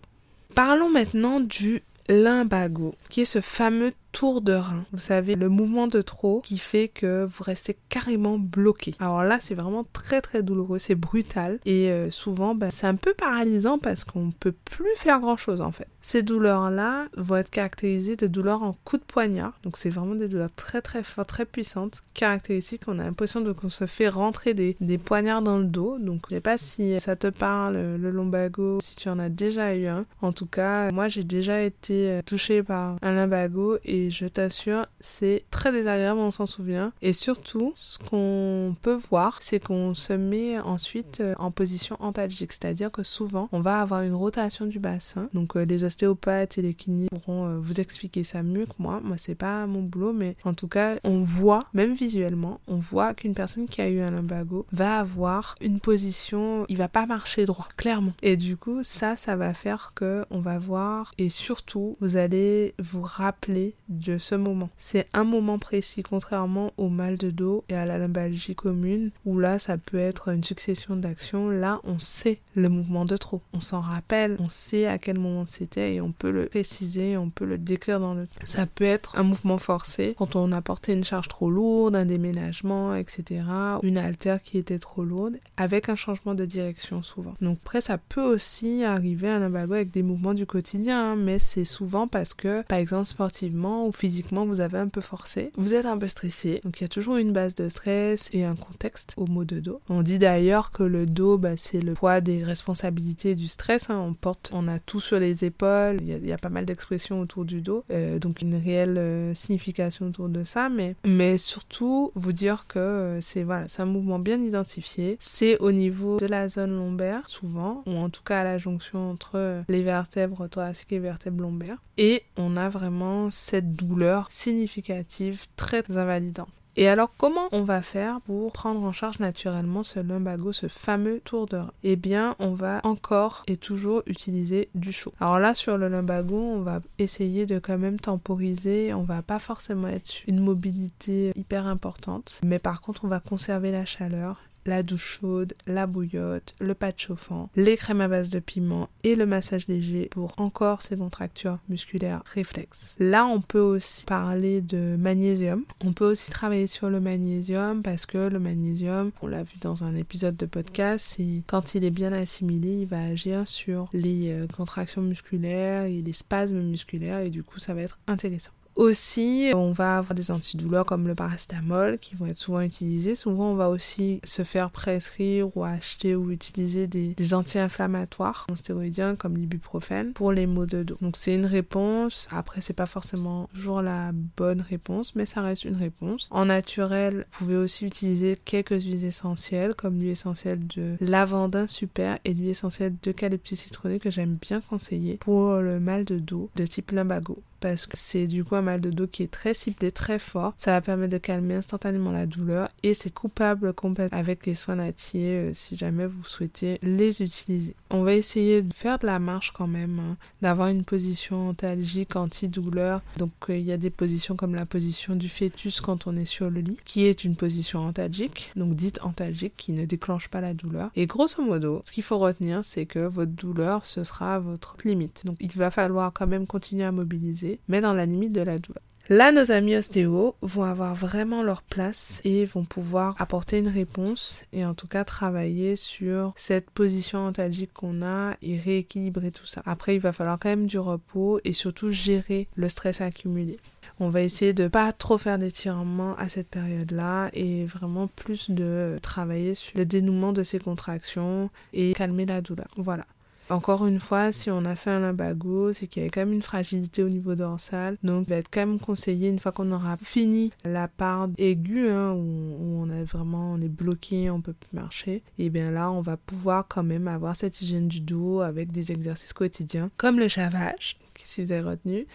Parlons 0.54 0.90
maintenant 0.90 1.40
du 1.40 1.82
limbago, 2.08 2.94
qui 3.08 3.22
est 3.22 3.26
ce 3.26 3.40
fameux 3.40 3.92
tour 4.12 4.40
de 4.40 4.52
rein. 4.52 4.84
Vous 4.92 4.98
savez, 4.98 5.34
le 5.34 5.48
mouvement 5.48 5.86
de 5.86 6.02
trop 6.02 6.40
qui 6.42 6.58
fait 6.58 6.88
que 6.88 7.24
vous 7.24 7.42
restez 7.42 7.76
carrément 7.88 8.38
bloqué. 8.38 8.94
Alors 9.00 9.24
là, 9.24 9.38
c'est 9.40 9.54
vraiment 9.54 9.84
très 9.92 10.20
très 10.20 10.42
douloureux, 10.42 10.78
c'est 10.78 10.94
brutal 10.94 11.58
et 11.64 11.90
euh, 11.90 12.10
souvent 12.10 12.54
ben, 12.54 12.70
c'est 12.70 12.86
un 12.86 12.94
peu 12.94 13.14
paralysant 13.14 13.78
parce 13.78 14.04
qu'on 14.04 14.26
ne 14.26 14.32
peut 14.32 14.52
plus 14.52 14.94
faire 14.96 15.20
grand 15.20 15.36
chose 15.36 15.60
en 15.60 15.72
fait. 15.72 15.88
Ces 16.00 16.22
douleurs-là 16.22 17.06
vont 17.16 17.36
être 17.36 17.50
caractérisées 17.50 18.16
de 18.16 18.26
douleurs 18.26 18.62
en 18.62 18.76
coup 18.84 18.96
de 18.96 19.04
poignard, 19.04 19.52
donc 19.62 19.76
c'est 19.76 19.90
vraiment 19.90 20.16
des 20.16 20.28
douleurs 20.28 20.52
très 20.54 20.82
très 20.82 21.04
fortes, 21.04 21.28
très 21.28 21.44
puissantes, 21.44 22.02
caractéristiques. 22.12 22.82
On 22.88 22.98
a 22.98 23.04
l'impression 23.04 23.42
qu'on 23.54 23.68
se 23.68 23.86
fait 23.86 24.08
rentrer 24.08 24.52
des, 24.52 24.76
des, 24.80 24.98
poignards 24.98 25.42
dans 25.42 25.58
le 25.58 25.64
dos, 25.64 25.98
donc 25.98 26.22
je 26.28 26.34
sais 26.34 26.40
pas 26.40 26.58
si 26.58 27.00
ça 27.00 27.14
te 27.14 27.28
parle 27.28 27.74
le 27.74 28.10
lumbago, 28.10 28.80
si 28.82 28.96
tu 28.96 29.08
en 29.08 29.18
as 29.20 29.28
déjà 29.28 29.76
eu 29.76 29.86
un. 29.86 30.04
En 30.20 30.32
tout 30.32 30.46
cas, 30.46 30.90
moi 30.90 31.06
j'ai 31.06 31.24
déjà 31.24 31.62
été 31.62 32.10
euh, 32.10 32.22
touchée 32.22 32.64
par 32.64 32.96
un 33.00 33.14
lumbago 33.14 33.78
et 33.84 34.01
je 34.10 34.26
t'assure, 34.26 34.86
c'est 35.00 35.44
très 35.50 35.72
désagréable, 35.72 36.20
on 36.20 36.30
s'en 36.30 36.46
souvient. 36.46 36.92
Et 37.02 37.12
surtout, 37.12 37.72
ce 37.74 37.98
qu'on 37.98 38.74
peut 38.82 38.98
voir, 39.10 39.38
c'est 39.40 39.60
qu'on 39.60 39.94
se 39.94 40.12
met 40.12 40.58
ensuite 40.60 41.20
euh, 41.20 41.34
en 41.38 41.50
position 41.50 41.96
antalgique, 42.00 42.52
c'est-à-dire 42.52 42.90
que 42.90 43.02
souvent 43.02 43.48
on 43.52 43.60
va 43.60 43.80
avoir 43.80 44.02
une 44.02 44.14
rotation 44.14 44.66
du 44.66 44.78
bassin. 44.78 45.28
Donc 45.34 45.56
euh, 45.56 45.64
les 45.64 45.84
ostéopathes 45.84 46.58
et 46.58 46.62
les 46.62 46.74
kinés 46.74 47.08
pourront 47.10 47.46
euh, 47.46 47.58
vous 47.58 47.80
expliquer 47.80 48.24
ça 48.24 48.42
mieux 48.42 48.66
que 48.66 48.74
moi. 48.78 49.00
Moi 49.02 49.16
c'est 49.18 49.34
pas 49.34 49.66
mon 49.66 49.82
boulot, 49.82 50.12
mais 50.12 50.36
en 50.44 50.54
tout 50.54 50.68
cas 50.68 50.96
on 51.04 51.22
voit, 51.22 51.60
même 51.74 51.94
visuellement, 51.94 52.60
on 52.66 52.76
voit 52.76 53.14
qu'une 53.14 53.34
personne 53.34 53.66
qui 53.66 53.80
a 53.80 53.88
eu 53.88 54.00
un 54.00 54.10
lumbago 54.10 54.66
va 54.72 54.98
avoir 54.98 55.54
une 55.60 55.80
position, 55.80 56.64
il 56.68 56.76
va 56.76 56.88
pas 56.88 57.06
marcher 57.06 57.46
droit, 57.46 57.68
clairement. 57.76 58.12
Et 58.22 58.36
du 58.36 58.56
coup 58.56 58.80
ça, 58.82 59.16
ça 59.16 59.36
va 59.36 59.54
faire 59.54 59.92
que 59.94 60.24
on 60.30 60.40
va 60.40 60.58
voir 60.58 61.10
et 61.18 61.30
surtout 61.30 61.96
vous 62.00 62.16
allez 62.16 62.74
vous 62.78 63.02
rappeler 63.02 63.74
de 63.98 64.18
ce 64.18 64.34
moment. 64.34 64.70
C'est 64.78 65.06
un 65.12 65.24
moment 65.24 65.58
précis, 65.58 66.02
contrairement 66.02 66.72
au 66.76 66.88
mal 66.88 67.16
de 67.16 67.30
dos 67.30 67.64
et 67.68 67.74
à 67.74 67.86
la 67.86 67.98
lumbalgie 67.98 68.54
commune, 68.54 69.10
où 69.24 69.38
là 69.38 69.58
ça 69.58 69.78
peut 69.78 69.98
être 69.98 70.28
une 70.28 70.44
succession 70.44 70.96
d'actions. 70.96 71.48
Là, 71.50 71.80
on 71.84 71.98
sait 71.98 72.40
le 72.54 72.68
mouvement 72.68 73.04
de 73.04 73.16
trop. 73.16 73.42
On 73.52 73.60
s'en 73.60 73.80
rappelle, 73.80 74.36
on 74.40 74.48
sait 74.48 74.86
à 74.86 74.98
quel 74.98 75.18
moment 75.18 75.44
c'était 75.44 75.94
et 75.94 76.00
on 76.00 76.12
peut 76.12 76.30
le 76.30 76.46
préciser, 76.46 77.16
on 77.16 77.30
peut 77.30 77.44
le 77.44 77.58
décrire 77.58 78.00
dans 78.00 78.14
le... 78.14 78.28
Ça 78.44 78.66
peut 78.66 78.84
être 78.84 79.18
un 79.18 79.22
mouvement 79.22 79.58
forcé 79.58 80.14
quand 80.18 80.36
on 80.36 80.52
a 80.52 80.62
porté 80.62 80.92
une 80.92 81.04
charge 81.04 81.28
trop 81.28 81.50
lourde, 81.50 81.96
un 81.96 82.04
déménagement, 82.04 82.94
etc. 82.94 83.42
Une 83.82 83.98
haltère 83.98 84.42
qui 84.42 84.58
était 84.58 84.78
trop 84.78 85.04
lourde, 85.04 85.38
avec 85.56 85.88
un 85.88 85.96
changement 85.96 86.34
de 86.34 86.44
direction 86.44 87.02
souvent. 87.02 87.34
Donc 87.40 87.58
après, 87.62 87.80
ça 87.80 87.98
peut 87.98 88.22
aussi 88.22 88.84
arriver 88.84 89.28
à 89.28 89.36
un 89.36 89.40
lumbago 89.40 89.74
avec 89.74 89.90
des 89.90 90.02
mouvements 90.02 90.34
du 90.34 90.46
quotidien, 90.46 91.12
hein, 91.12 91.16
mais 91.16 91.38
c'est 91.38 91.64
souvent 91.64 92.08
parce 92.08 92.34
que, 92.34 92.62
par 92.62 92.78
exemple, 92.78 93.06
sportivement 93.06 93.81
ou 93.86 93.92
physiquement, 93.92 94.46
vous 94.46 94.60
avez 94.60 94.78
un 94.78 94.88
peu 94.88 95.00
forcé, 95.00 95.52
vous 95.56 95.74
êtes 95.74 95.86
un 95.86 95.98
peu 95.98 96.08
stressé. 96.08 96.60
Donc 96.64 96.80
il 96.80 96.84
y 96.84 96.86
a 96.86 96.88
toujours 96.88 97.16
une 97.16 97.32
base 97.32 97.54
de 97.54 97.68
stress 97.68 98.30
et 98.32 98.44
un 98.44 98.56
contexte 98.56 99.14
au 99.16 99.26
mot 99.26 99.44
de 99.44 99.60
dos. 99.60 99.80
On 99.88 100.02
dit 100.02 100.18
d'ailleurs 100.18 100.70
que 100.70 100.82
le 100.82 101.06
dos, 101.06 101.38
bah, 101.38 101.56
c'est 101.56 101.80
le 101.80 101.94
poids 101.94 102.20
des 102.20 102.44
responsabilités 102.44 103.34
du 103.34 103.48
stress. 103.48 103.90
Hein. 103.90 103.98
On 103.98 104.14
porte, 104.14 104.50
on 104.52 104.68
a 104.68 104.78
tout 104.78 105.00
sur 105.00 105.18
les 105.18 105.44
épaules. 105.44 105.98
Il 106.00 106.26
y 106.26 106.32
a, 106.32 106.38
pas 106.38 106.48
mal 106.48 106.64
d'expressions 106.64 107.20
autour 107.20 107.44
du 107.44 107.60
dos, 107.60 107.84
euh, 107.90 108.18
donc 108.18 108.42
une 108.42 108.56
réelle 108.56 108.98
euh, 108.98 109.34
signification 109.34 110.06
autour 110.06 110.28
de 110.28 110.44
ça. 110.44 110.68
Mais, 110.68 110.96
mais 111.04 111.38
surtout, 111.38 112.10
vous 112.14 112.32
dire 112.32 112.64
que 112.68 112.78
euh, 112.78 113.20
c'est 113.20 113.42
voilà, 113.42 113.68
c'est 113.68 113.82
un 113.82 113.86
mouvement 113.86 114.18
bien 114.18 114.40
identifié. 114.40 115.16
C'est 115.20 115.58
au 115.58 115.72
niveau 115.72 116.18
de 116.18 116.26
la 116.26 116.48
zone 116.48 116.74
lombaire, 116.74 117.28
souvent, 117.28 117.82
ou 117.86 117.96
en 117.96 118.10
tout 118.10 118.22
cas 118.22 118.40
à 118.40 118.44
la 118.44 118.58
jonction 118.58 119.10
entre 119.10 119.62
les 119.68 119.82
vertèbres 119.82 120.48
thoraciques 120.48 120.92
et 120.92 120.96
les 120.96 121.00
vertèbres 121.00 121.42
lombaires. 121.42 121.78
Et 121.98 122.22
on 122.36 122.56
a 122.56 122.68
vraiment 122.68 123.30
cette 123.30 123.71
douleur 123.72 124.26
significative, 124.30 125.46
très 125.56 125.82
invalidante. 125.96 126.48
Et 126.76 126.88
alors, 126.88 127.12
comment 127.18 127.48
on 127.52 127.64
va 127.64 127.82
faire 127.82 128.20
pour 128.22 128.50
prendre 128.52 128.82
en 128.82 128.92
charge 128.92 129.18
naturellement 129.18 129.82
ce 129.82 130.00
lumbago, 130.00 130.52
ce 130.52 130.68
fameux 130.68 131.20
tour 131.20 131.46
de 131.46 131.58
rein 131.58 131.72
Eh 131.82 131.96
bien, 131.96 132.34
on 132.38 132.54
va 132.54 132.80
encore 132.84 133.42
et 133.46 133.58
toujours 133.58 134.02
utiliser 134.06 134.70
du 134.74 134.90
chaud. 134.90 135.12
Alors 135.20 135.38
là, 135.38 135.54
sur 135.54 135.76
le 135.76 135.88
lumbago, 135.88 136.36
on 136.36 136.62
va 136.62 136.80
essayer 136.98 137.44
de 137.44 137.58
quand 137.58 137.76
même 137.76 138.00
temporiser. 138.00 138.94
On 138.94 139.02
va 139.02 139.20
pas 139.20 139.38
forcément 139.38 139.88
être 139.88 140.22
une 140.26 140.40
mobilité 140.40 141.32
hyper 141.36 141.66
importante, 141.66 142.40
mais 142.42 142.58
par 142.58 142.80
contre, 142.80 143.04
on 143.04 143.08
va 143.08 143.20
conserver 143.20 143.70
la 143.70 143.84
chaleur 143.84 144.40
la 144.66 144.82
douche 144.82 145.18
chaude, 145.20 145.54
la 145.66 145.86
bouillotte, 145.86 146.54
le 146.60 146.74
pâte 146.74 147.00
chauffant, 147.00 147.50
les 147.56 147.76
crèmes 147.76 148.00
à 148.00 148.08
base 148.08 148.30
de 148.30 148.38
piment 148.38 148.88
et 149.04 149.14
le 149.14 149.26
massage 149.26 149.68
léger 149.68 150.08
pour 150.10 150.34
encore 150.38 150.82
ces 150.82 150.96
contractures 150.96 151.58
musculaires 151.68 152.22
réflexes. 152.26 152.96
Là, 152.98 153.26
on 153.26 153.40
peut 153.40 153.60
aussi 153.60 154.06
parler 154.06 154.60
de 154.60 154.96
magnésium. 154.96 155.64
On 155.84 155.92
peut 155.92 156.10
aussi 156.10 156.30
travailler 156.30 156.66
sur 156.66 156.90
le 156.90 157.00
magnésium 157.00 157.82
parce 157.82 158.06
que 158.06 158.28
le 158.28 158.38
magnésium, 158.38 159.10
on 159.22 159.26
l'a 159.26 159.42
vu 159.42 159.58
dans 159.60 159.84
un 159.84 159.94
épisode 159.94 160.36
de 160.36 160.46
podcast, 160.46 161.18
quand 161.46 161.74
il 161.74 161.84
est 161.84 161.90
bien 161.90 162.12
assimilé, 162.12 162.80
il 162.80 162.86
va 162.86 163.02
agir 163.02 163.46
sur 163.46 163.88
les 163.92 164.30
euh, 164.30 164.46
contractions 164.46 165.02
musculaires 165.02 165.84
et 165.84 166.02
les 166.02 166.12
spasmes 166.12 166.60
musculaires 166.60 167.20
et 167.20 167.30
du 167.30 167.42
coup, 167.42 167.58
ça 167.58 167.74
va 167.74 167.82
être 167.82 167.98
intéressant. 168.06 168.52
Aussi, 168.74 169.50
on 169.54 169.72
va 169.72 169.98
avoir 169.98 170.14
des 170.14 170.30
antidouleurs 170.30 170.86
comme 170.86 171.06
le 171.06 171.14
paracétamol 171.14 171.98
qui 171.98 172.14
vont 172.14 172.26
être 172.26 172.38
souvent 172.38 172.62
utilisés. 172.62 173.14
Souvent, 173.14 173.50
on 173.50 173.54
va 173.54 173.68
aussi 173.68 174.20
se 174.24 174.44
faire 174.44 174.70
prescrire 174.70 175.54
ou 175.56 175.64
acheter 175.64 176.16
ou 176.16 176.30
utiliser 176.30 176.86
des, 176.86 177.34
anti-inflammatoires 177.34 178.46
stéroïdiens 178.54 179.14
comme 179.14 179.36
l'ibuprofène 179.36 180.12
pour 180.12 180.32
les 180.32 180.46
maux 180.46 180.66
de 180.66 180.82
dos. 180.82 180.96
Donc, 181.02 181.16
c'est 181.16 181.34
une 181.34 181.46
réponse. 181.46 182.28
Après, 182.30 182.60
c'est 182.60 182.72
pas 182.72 182.86
forcément 182.86 183.48
toujours 183.54 183.82
la 183.82 184.12
bonne 184.12 184.62
réponse, 184.62 185.14
mais 185.14 185.26
ça 185.26 185.42
reste 185.42 185.64
une 185.64 185.76
réponse. 185.76 186.28
En 186.30 186.46
naturel, 186.46 187.26
vous 187.32 187.38
pouvez 187.38 187.56
aussi 187.56 187.84
utiliser 187.86 188.36
quelques 188.42 188.82
huiles 188.82 189.04
essentielles 189.04 189.74
comme 189.74 189.98
l'huile 189.98 190.10
essentielle 190.10 190.66
de 190.66 190.96
lavandin 191.00 191.66
super 191.66 192.18
et 192.24 192.32
l'huile 192.32 192.50
essentielle 192.50 192.94
d'eucalyptus 193.02 193.60
citronné 193.60 193.98
que 193.98 194.10
j'aime 194.10 194.38
bien 194.40 194.60
conseiller 194.60 195.18
pour 195.18 195.56
le 195.56 195.78
mal 195.78 196.04
de 196.04 196.18
dos 196.18 196.50
de 196.56 196.66
type 196.66 196.90
lumbago 196.90 197.42
parce 197.62 197.86
que 197.86 197.96
c'est 197.96 198.26
du 198.26 198.44
coup 198.44 198.56
un 198.56 198.62
mal 198.62 198.80
de 198.80 198.90
dos 198.90 199.06
qui 199.06 199.22
est 199.22 199.30
très 199.30 199.54
ciblé, 199.54 199.92
très 199.92 200.18
fort. 200.18 200.52
Ça 200.58 200.72
va 200.72 200.80
permettre 200.80 201.12
de 201.12 201.18
calmer 201.18 201.54
instantanément 201.54 202.10
la 202.10 202.26
douleur 202.26 202.68
et 202.82 202.92
c'est 202.92 203.14
coupable 203.14 203.72
complètement 203.72 204.18
avec 204.18 204.44
les 204.46 204.56
soins 204.56 204.74
natiers 204.74 205.36
euh, 205.36 205.54
si 205.54 205.76
jamais 205.76 206.06
vous 206.06 206.24
souhaitez 206.24 206.80
les 206.82 207.22
utiliser. 207.22 207.76
On 207.90 208.02
va 208.02 208.14
essayer 208.14 208.62
de 208.62 208.74
faire 208.74 208.98
de 208.98 209.06
la 209.06 209.20
marche 209.20 209.52
quand 209.52 209.68
même, 209.68 210.00
hein, 210.00 210.16
d'avoir 210.42 210.68
une 210.68 210.82
position 210.82 211.50
antalgique, 211.50 212.16
anti-douleur. 212.16 213.00
Donc 213.16 213.30
euh, 213.48 213.56
il 213.56 213.64
y 213.64 213.72
a 213.72 213.76
des 213.76 213.90
positions 213.90 214.34
comme 214.34 214.56
la 214.56 214.66
position 214.66 215.14
du 215.14 215.28
fœtus 215.28 215.80
quand 215.80 216.08
on 216.08 216.16
est 216.16 216.24
sur 216.24 216.50
le 216.50 216.60
lit, 216.60 216.78
qui 216.84 217.06
est 217.06 217.22
une 217.22 217.36
position 217.36 217.78
antalgique, 217.78 218.50
donc 218.56 218.74
dite 218.74 218.98
antalgique, 219.04 219.54
qui 219.56 219.72
ne 219.72 219.84
déclenche 219.84 220.28
pas 220.28 220.40
la 220.40 220.52
douleur. 220.52 220.90
Et 220.96 221.06
grosso 221.06 221.40
modo, 221.40 221.80
ce 221.84 221.92
qu'il 221.92 222.02
faut 222.02 222.18
retenir, 222.18 222.64
c'est 222.64 222.86
que 222.86 223.06
votre 223.06 223.32
douleur, 223.32 223.86
ce 223.86 224.02
sera 224.02 224.40
votre 224.40 224.76
limite. 224.84 225.24
Donc 225.24 225.36
il 225.38 225.52
va 225.52 225.70
falloir 225.70 226.12
quand 226.12 226.26
même 226.26 226.48
continuer 226.48 226.84
à 226.84 226.90
mobiliser 226.90 227.51
mais 227.68 227.80
dans 227.80 227.94
la 227.94 228.06
limite 228.06 228.32
de 228.32 228.42
la 228.42 228.58
douleur. 228.58 228.82
Là, 229.08 229.32
nos 229.32 229.50
amis 229.50 229.76
ostéo 229.76 230.36
vont 230.42 230.62
avoir 230.62 230.94
vraiment 230.94 231.42
leur 231.42 231.62
place 231.62 232.20
et 232.24 232.44
vont 232.44 232.64
pouvoir 232.64 233.20
apporter 233.20 233.58
une 233.58 233.68
réponse 233.68 234.44
et 234.52 234.64
en 234.64 234.74
tout 234.74 234.86
cas 234.86 235.04
travailler 235.04 235.74
sur 235.74 236.32
cette 236.36 236.70
position 236.70 237.26
antalgique 237.26 237.72
qu'on 237.72 238.02
a 238.02 238.36
et 238.42 238.56
rééquilibrer 238.56 239.32
tout 239.32 239.44
ça. 239.44 239.60
Après, 239.66 239.96
il 239.96 240.00
va 240.00 240.12
falloir 240.12 240.38
quand 240.38 240.48
même 240.48 240.66
du 240.66 240.78
repos 240.78 241.40
et 241.44 241.52
surtout 241.52 241.90
gérer 241.90 242.48
le 242.54 242.68
stress 242.68 243.00
accumulé. 243.00 243.58
On 243.98 244.08
va 244.08 244.22
essayer 244.22 244.52
de 244.52 244.68
pas 244.68 244.92
trop 244.92 245.18
faire 245.18 245.38
d'étirements 245.38 246.16
à 246.16 246.28
cette 246.28 246.48
période-là 246.48 247.28
et 247.34 247.64
vraiment 247.66 248.06
plus 248.06 248.50
de 248.50 248.98
travailler 249.02 249.54
sur 249.54 249.76
le 249.76 249.84
dénouement 249.84 250.32
de 250.32 250.42
ces 250.42 250.58
contractions 250.58 251.50
et 251.72 251.92
calmer 251.92 252.26
la 252.26 252.40
douleur. 252.40 252.68
Voilà. 252.76 253.04
Encore 253.52 253.86
une 253.86 254.00
fois, 254.00 254.32
si 254.32 254.50
on 254.50 254.64
a 254.64 254.74
fait 254.74 254.88
un 254.88 255.00
lumbago, 255.00 255.74
c'est 255.74 255.86
qu'il 255.86 256.02
y 256.02 256.06
a 256.06 256.08
quand 256.08 256.22
même 256.22 256.32
une 256.32 256.40
fragilité 256.40 257.02
au 257.02 257.10
niveau 257.10 257.34
dorsal. 257.34 257.98
Donc, 258.02 258.24
il 258.26 258.30
va 258.30 258.36
être 258.36 258.48
quand 258.50 258.66
même 258.66 258.80
conseillé, 258.80 259.28
une 259.28 259.38
fois 259.38 259.52
qu'on 259.52 259.70
aura 259.72 259.98
fini 259.98 260.52
la 260.64 260.88
part 260.88 261.28
aiguë, 261.36 261.90
hein, 261.90 262.12
où, 262.12 262.80
on 262.82 262.88
est 262.88 263.04
vraiment, 263.04 263.52
on 263.52 263.58
bloqué, 263.58 264.30
on 264.30 264.40
peut 264.40 264.54
plus 264.54 264.74
marcher, 264.74 265.22
et 265.38 265.50
bien 265.50 265.70
là, 265.70 265.90
on 265.90 266.00
va 266.00 266.16
pouvoir 266.16 266.66
quand 266.66 266.82
même 266.82 267.08
avoir 267.08 267.36
cette 267.36 267.60
hygiène 267.60 267.88
du 267.88 268.00
dos 268.00 268.40
avec 268.40 268.72
des 268.72 268.90
exercices 268.90 269.34
quotidiens, 269.34 269.90
comme 269.98 270.18
le 270.18 270.28
chavage, 270.28 270.96
si 271.18 271.42
vous 271.42 271.52
avez 271.52 271.62
retenu, 271.62 272.06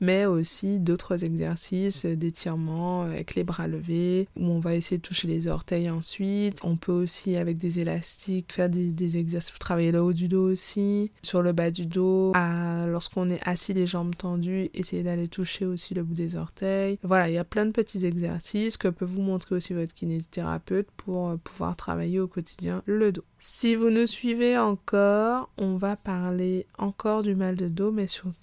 mais 0.00 0.26
aussi 0.26 0.80
d'autres 0.80 1.24
exercices 1.24 2.06
d'étirement 2.06 3.02
avec 3.02 3.34
les 3.34 3.44
bras 3.44 3.68
levés, 3.68 4.28
où 4.36 4.46
on 4.46 4.60
va 4.60 4.74
essayer 4.74 4.98
de 4.98 5.02
toucher 5.02 5.28
les 5.28 5.46
orteils 5.46 5.90
ensuite. 5.90 6.58
On 6.62 6.76
peut 6.76 6.92
aussi, 6.92 7.36
avec 7.36 7.58
des 7.58 7.80
élastiques, 7.80 8.52
faire 8.52 8.68
des, 8.68 9.16
exercices 9.16 9.50
pour 9.50 9.58
travailler 9.58 9.92
le 9.92 10.02
haut 10.02 10.12
du 10.12 10.28
dos 10.28 10.50
aussi, 10.50 11.10
sur 11.22 11.42
le 11.42 11.52
bas 11.52 11.70
du 11.70 11.86
dos. 11.86 12.32
Lorsqu'on 12.86 13.28
est 13.28 13.40
assis, 13.46 13.74
les 13.74 13.86
jambes 13.86 14.14
tendues, 14.16 14.70
essayer 14.74 15.02
d'aller 15.02 15.28
toucher 15.28 15.66
aussi 15.66 15.94
le 15.94 16.02
bout 16.02 16.14
des 16.14 16.36
orteils. 16.36 16.98
Voilà, 17.02 17.28
il 17.28 17.34
y 17.34 17.38
a 17.38 17.44
plein 17.44 17.66
de 17.66 17.72
petits 17.72 18.04
exercices 18.04 18.76
que 18.76 18.88
peut 18.88 19.04
vous 19.04 19.22
montrer 19.22 19.54
aussi 19.54 19.74
votre 19.74 19.94
kinésithérapeute 19.94 20.88
pour 20.96 21.30
euh, 21.30 21.36
pouvoir 21.36 21.76
travailler 21.76 22.20
au 22.20 22.28
quotidien 22.28 22.82
le 22.86 23.12
dos. 23.12 23.24
Si 23.38 23.74
vous 23.74 23.90
nous 23.90 24.06
suivez 24.06 24.58
encore, 24.58 25.50
on 25.56 25.76
va 25.76 25.96
parler 25.96 26.66
encore 26.78 27.22
du 27.22 27.34
mal 27.34 27.56
de 27.56 27.68
dos, 27.68 27.90
mais 27.90 28.06
surtout 28.06 28.39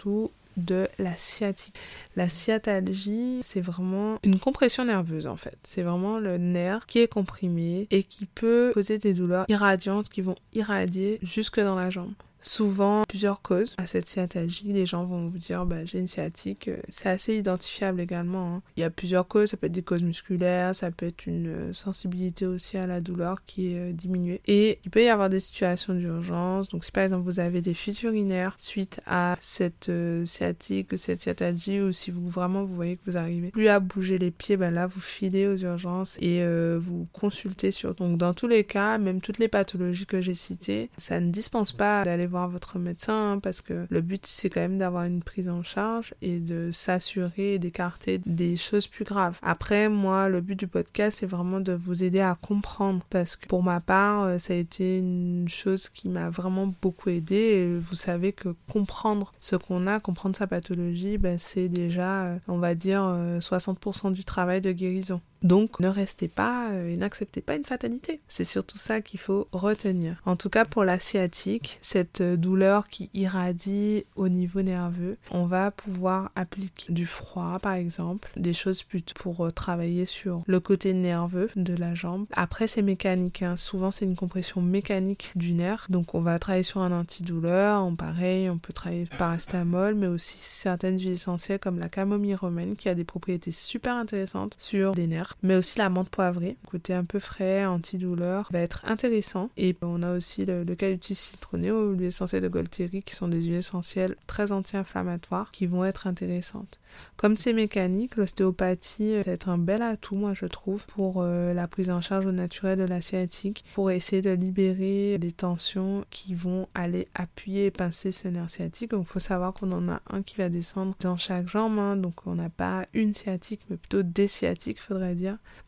de 0.57 0.87
la 0.97 1.13
sciatique. 1.13 1.75
La 2.15 2.29
sciatalgie, 2.29 3.39
c'est 3.41 3.61
vraiment 3.61 4.17
une 4.23 4.39
compression 4.39 4.85
nerveuse 4.85 5.27
en 5.27 5.37
fait. 5.37 5.57
C'est 5.63 5.83
vraiment 5.83 6.19
le 6.19 6.37
nerf 6.37 6.85
qui 6.87 6.99
est 6.99 7.07
comprimé 7.07 7.87
et 7.91 8.03
qui 8.03 8.25
peut 8.25 8.71
causer 8.73 8.97
des 8.97 9.13
douleurs 9.13 9.45
irradiantes 9.49 10.09
qui 10.09 10.21
vont 10.21 10.35
irradier 10.53 11.19
jusque 11.21 11.59
dans 11.59 11.75
la 11.75 11.89
jambe 11.89 12.13
souvent 12.47 13.03
plusieurs 13.07 13.41
causes 13.41 13.75
à 13.77 13.85
cette 13.85 14.07
sciatalgie. 14.07 14.71
Les 14.73 14.85
gens 14.85 15.05
vont 15.05 15.27
vous 15.27 15.37
dire 15.37 15.65
bah, 15.65 15.85
j'ai 15.85 15.99
une 15.99 16.07
sciatique. 16.07 16.69
Euh, 16.69 16.77
c'est 16.89 17.09
assez 17.09 17.35
identifiable 17.35 17.99
également. 17.99 18.55
Hein. 18.55 18.61
Il 18.77 18.81
y 18.81 18.83
a 18.83 18.89
plusieurs 18.89 19.27
causes. 19.27 19.49
Ça 19.49 19.57
peut 19.57 19.67
être 19.67 19.73
des 19.73 19.83
causes 19.83 20.03
musculaires, 20.03 20.75
ça 20.75 20.91
peut 20.91 21.07
être 21.07 21.25
une 21.25 21.47
euh, 21.47 21.73
sensibilité 21.73 22.45
aussi 22.45 22.77
à 22.77 22.87
la 22.87 23.01
douleur 23.01 23.43
qui 23.45 23.73
est 23.73 23.89
euh, 23.89 23.93
diminuée. 23.93 24.41
Et 24.47 24.79
il 24.85 24.91
peut 24.91 25.03
y 25.03 25.09
avoir 25.09 25.29
des 25.29 25.39
situations 25.39 25.93
d'urgence. 25.93 26.69
Donc 26.69 26.85
si 26.85 26.91
par 26.91 27.03
exemple 27.03 27.23
vous 27.23 27.39
avez 27.39 27.61
des 27.61 27.73
fuites 27.73 28.01
urinaires 28.03 28.55
suite 28.57 29.01
à 29.05 29.35
cette 29.39 29.91
sciatique 30.25 30.93
ou 30.93 30.97
cette 30.97 31.21
sciatalgie 31.21 31.81
ou 31.81 31.91
si 31.91 32.11
vous 32.11 32.29
vraiment 32.29 32.63
vous 32.63 32.75
voyez 32.75 32.95
que 32.95 33.01
vous 33.05 33.17
arrivez 33.17 33.51
plus 33.51 33.67
à 33.67 33.79
bouger 33.79 34.17
les 34.17 34.31
pieds, 34.31 34.57
ben 34.57 34.73
là 34.73 34.87
vous 34.87 35.01
filez 35.01 35.47
aux 35.47 35.57
urgences 35.57 36.17
et 36.21 36.45
vous 36.77 37.07
consultez 37.13 37.71
sur. 37.71 37.95
Donc 37.95 38.17
dans 38.17 38.33
tous 38.33 38.47
les 38.47 38.63
cas, 38.63 38.97
même 38.97 39.21
toutes 39.21 39.37
les 39.37 39.47
pathologies 39.47 40.05
que 40.05 40.21
j'ai 40.21 40.35
citées, 40.35 40.89
ça 40.97 41.19
ne 41.19 41.31
dispense 41.31 41.71
pas 41.71 42.03
d'aller 42.03 42.27
voir 42.27 42.36
votre 42.45 42.77
médecin 42.77 43.33
hein, 43.33 43.39
parce 43.39 43.61
que 43.61 43.87
le 43.89 44.01
but 44.01 44.25
c'est 44.27 44.51
quand 44.51 44.61
même 44.61 44.77
d'avoir 44.77 45.05
une 45.05 45.23
prise 45.23 45.49
en 45.49 45.63
charge 45.63 46.13
et 46.21 46.39
de 46.39 46.69
s'assurer 46.71 47.57
d'écarter 47.57 48.19
des 48.25 48.57
choses 48.57 48.85
plus 48.85 49.05
graves. 49.05 49.39
Après, 49.41 49.89
moi, 49.89 50.29
le 50.29 50.41
but 50.41 50.55
du 50.55 50.67
podcast 50.67 51.19
c'est 51.19 51.25
vraiment 51.25 51.59
de 51.59 51.73
vous 51.73 52.03
aider 52.03 52.19
à 52.19 52.35
comprendre 52.35 53.03
parce 53.09 53.35
que 53.35 53.47
pour 53.47 53.63
ma 53.63 53.79
part, 53.79 54.23
euh, 54.23 54.37
ça 54.37 54.53
a 54.53 54.57
été 54.57 54.99
une 54.99 55.47
chose 55.49 55.89
qui 55.89 56.09
m'a 56.09 56.29
vraiment 56.29 56.73
beaucoup 56.81 57.09
aidé 57.09 57.35
et 57.35 57.79
vous 57.79 57.95
savez 57.95 58.33
que 58.33 58.55
comprendre 58.69 59.33
ce 59.39 59.55
qu'on 59.55 59.87
a, 59.87 59.99
comprendre 59.99 60.35
sa 60.35 60.47
pathologie, 60.47 61.17
ben, 61.17 61.39
c'est 61.39 61.69
déjà, 61.69 62.25
euh, 62.25 62.39
on 62.47 62.57
va 62.57 62.75
dire, 62.75 63.01
60% 63.39 64.07
euh, 64.07 64.11
du 64.11 64.25
travail 64.25 64.61
de 64.61 64.71
guérison. 64.71 65.21
Donc 65.43 65.79
ne 65.79 65.87
restez 65.87 66.27
pas 66.27 66.71
euh, 66.71 66.89
et 66.89 66.97
n'acceptez 66.97 67.41
pas 67.41 67.55
une 67.55 67.65
fatalité. 67.65 68.19
C'est 68.27 68.43
surtout 68.43 68.77
ça 68.77 69.01
qu'il 69.01 69.19
faut 69.19 69.47
retenir. 69.51 70.21
En 70.25 70.35
tout 70.35 70.49
cas 70.49 70.65
pour 70.65 70.83
la 70.83 70.99
sciatique, 70.99 71.79
cette 71.81 72.21
euh, 72.21 72.37
douleur 72.37 72.87
qui 72.87 73.09
irradie 73.13 74.05
au 74.15 74.29
niveau 74.29 74.61
nerveux, 74.61 75.17
on 75.31 75.45
va 75.45 75.71
pouvoir 75.71 76.31
appliquer 76.35 76.91
du 76.91 77.05
froid 77.05 77.59
par 77.61 77.73
exemple, 77.73 78.29
des 78.35 78.53
choses 78.53 78.83
plutôt 78.83 79.13
pour 79.15 79.45
euh, 79.45 79.51
travailler 79.51 80.05
sur 80.05 80.43
le 80.47 80.59
côté 80.59 80.93
nerveux 80.93 81.49
de 81.55 81.75
la 81.75 81.95
jambe. 81.95 82.25
Après 82.31 82.67
c'est 82.67 82.81
mécanique, 82.81 83.43
hein. 83.43 83.55
souvent 83.55 83.91
c'est 83.91 84.05
une 84.05 84.15
compression 84.15 84.61
mécanique 84.61 85.31
du 85.35 85.53
nerf, 85.53 85.85
donc 85.89 86.15
on 86.15 86.21
va 86.21 86.39
travailler 86.39 86.63
sur 86.63 86.81
un 86.81 86.91
antidouleur, 86.91 87.87
pareil 87.97 88.49
on 88.49 88.57
peut 88.57 88.73
travailler 88.73 89.07
parastamol, 89.17 89.95
mais 89.95 90.07
aussi 90.07 90.37
certaines 90.41 90.99
huiles 90.99 91.11
essentielles 91.11 91.59
comme 91.59 91.79
la 91.79 91.89
camomille 91.89 92.35
romaine 92.35 92.75
qui 92.75 92.89
a 92.89 92.95
des 92.95 93.03
propriétés 93.03 93.51
super 93.51 93.95
intéressantes 93.95 94.55
sur 94.57 94.93
les 94.93 95.07
nerfs 95.07 95.26
mais 95.43 95.55
aussi 95.55 95.79
la 95.79 95.89
menthe 95.89 96.09
poivrée, 96.09 96.57
côté 96.69 96.93
un 96.93 97.05
peu 97.05 97.19
frais, 97.19 97.65
antidouleur, 97.65 98.49
va 98.51 98.59
être 98.59 98.83
intéressant. 98.85 99.49
Et 99.57 99.75
on 99.81 100.03
a 100.03 100.13
aussi 100.13 100.45
le, 100.45 100.63
le 100.63 100.75
citronné 101.01 101.71
ou 101.71 101.93
l'huile 101.93 102.07
essentielle 102.07 102.43
de 102.43 102.47
Golteri 102.47 103.01
qui 103.01 103.15
sont 103.15 103.27
des 103.27 103.43
huiles 103.43 103.55
essentielles 103.55 104.15
très 104.27 104.51
anti-inflammatoires 104.51 105.51
qui 105.51 105.65
vont 105.67 105.85
être 105.85 106.07
intéressantes. 106.07 106.79
Comme 107.15 107.37
c'est 107.37 107.53
mécanique, 107.53 108.15
l'ostéopathie 108.15 109.15
va 109.21 109.31
être 109.31 109.49
un 109.49 109.57
bel 109.57 109.81
atout, 109.81 110.15
moi 110.15 110.33
je 110.33 110.45
trouve, 110.45 110.85
pour 110.87 111.21
euh, 111.21 111.53
la 111.53 111.67
prise 111.67 111.89
en 111.89 112.01
charge 112.01 112.25
au 112.25 112.31
naturel 112.31 112.77
de 112.79 112.83
la 112.83 113.01
sciatique, 113.01 113.65
pour 113.73 113.91
essayer 113.91 114.21
de 114.21 114.31
libérer 114.31 115.17
les 115.17 115.31
tensions 115.31 116.05
qui 116.09 116.35
vont 116.35 116.67
aller 116.73 117.07
appuyer 117.15 117.65
et 117.65 117.71
pincer 117.71 118.11
ce 118.11 118.27
nerf 118.27 118.49
sciatique. 118.49 118.91
Donc 118.91 119.05
il 119.07 119.11
faut 119.11 119.19
savoir 119.19 119.53
qu'on 119.53 119.71
en 119.71 119.89
a 119.89 120.01
un 120.09 120.21
qui 120.21 120.37
va 120.37 120.49
descendre 120.49 120.95
dans 120.99 121.17
chaque 121.17 121.47
jambe, 121.47 121.79
hein. 121.79 121.95
donc 121.95 122.27
on 122.27 122.35
n'a 122.35 122.49
pas 122.49 122.85
une 122.93 123.13
sciatique, 123.13 123.61
mais 123.69 123.77
plutôt 123.77 124.03
des 124.03 124.27
sciatiques, 124.27 124.81
faudrait 124.81 125.15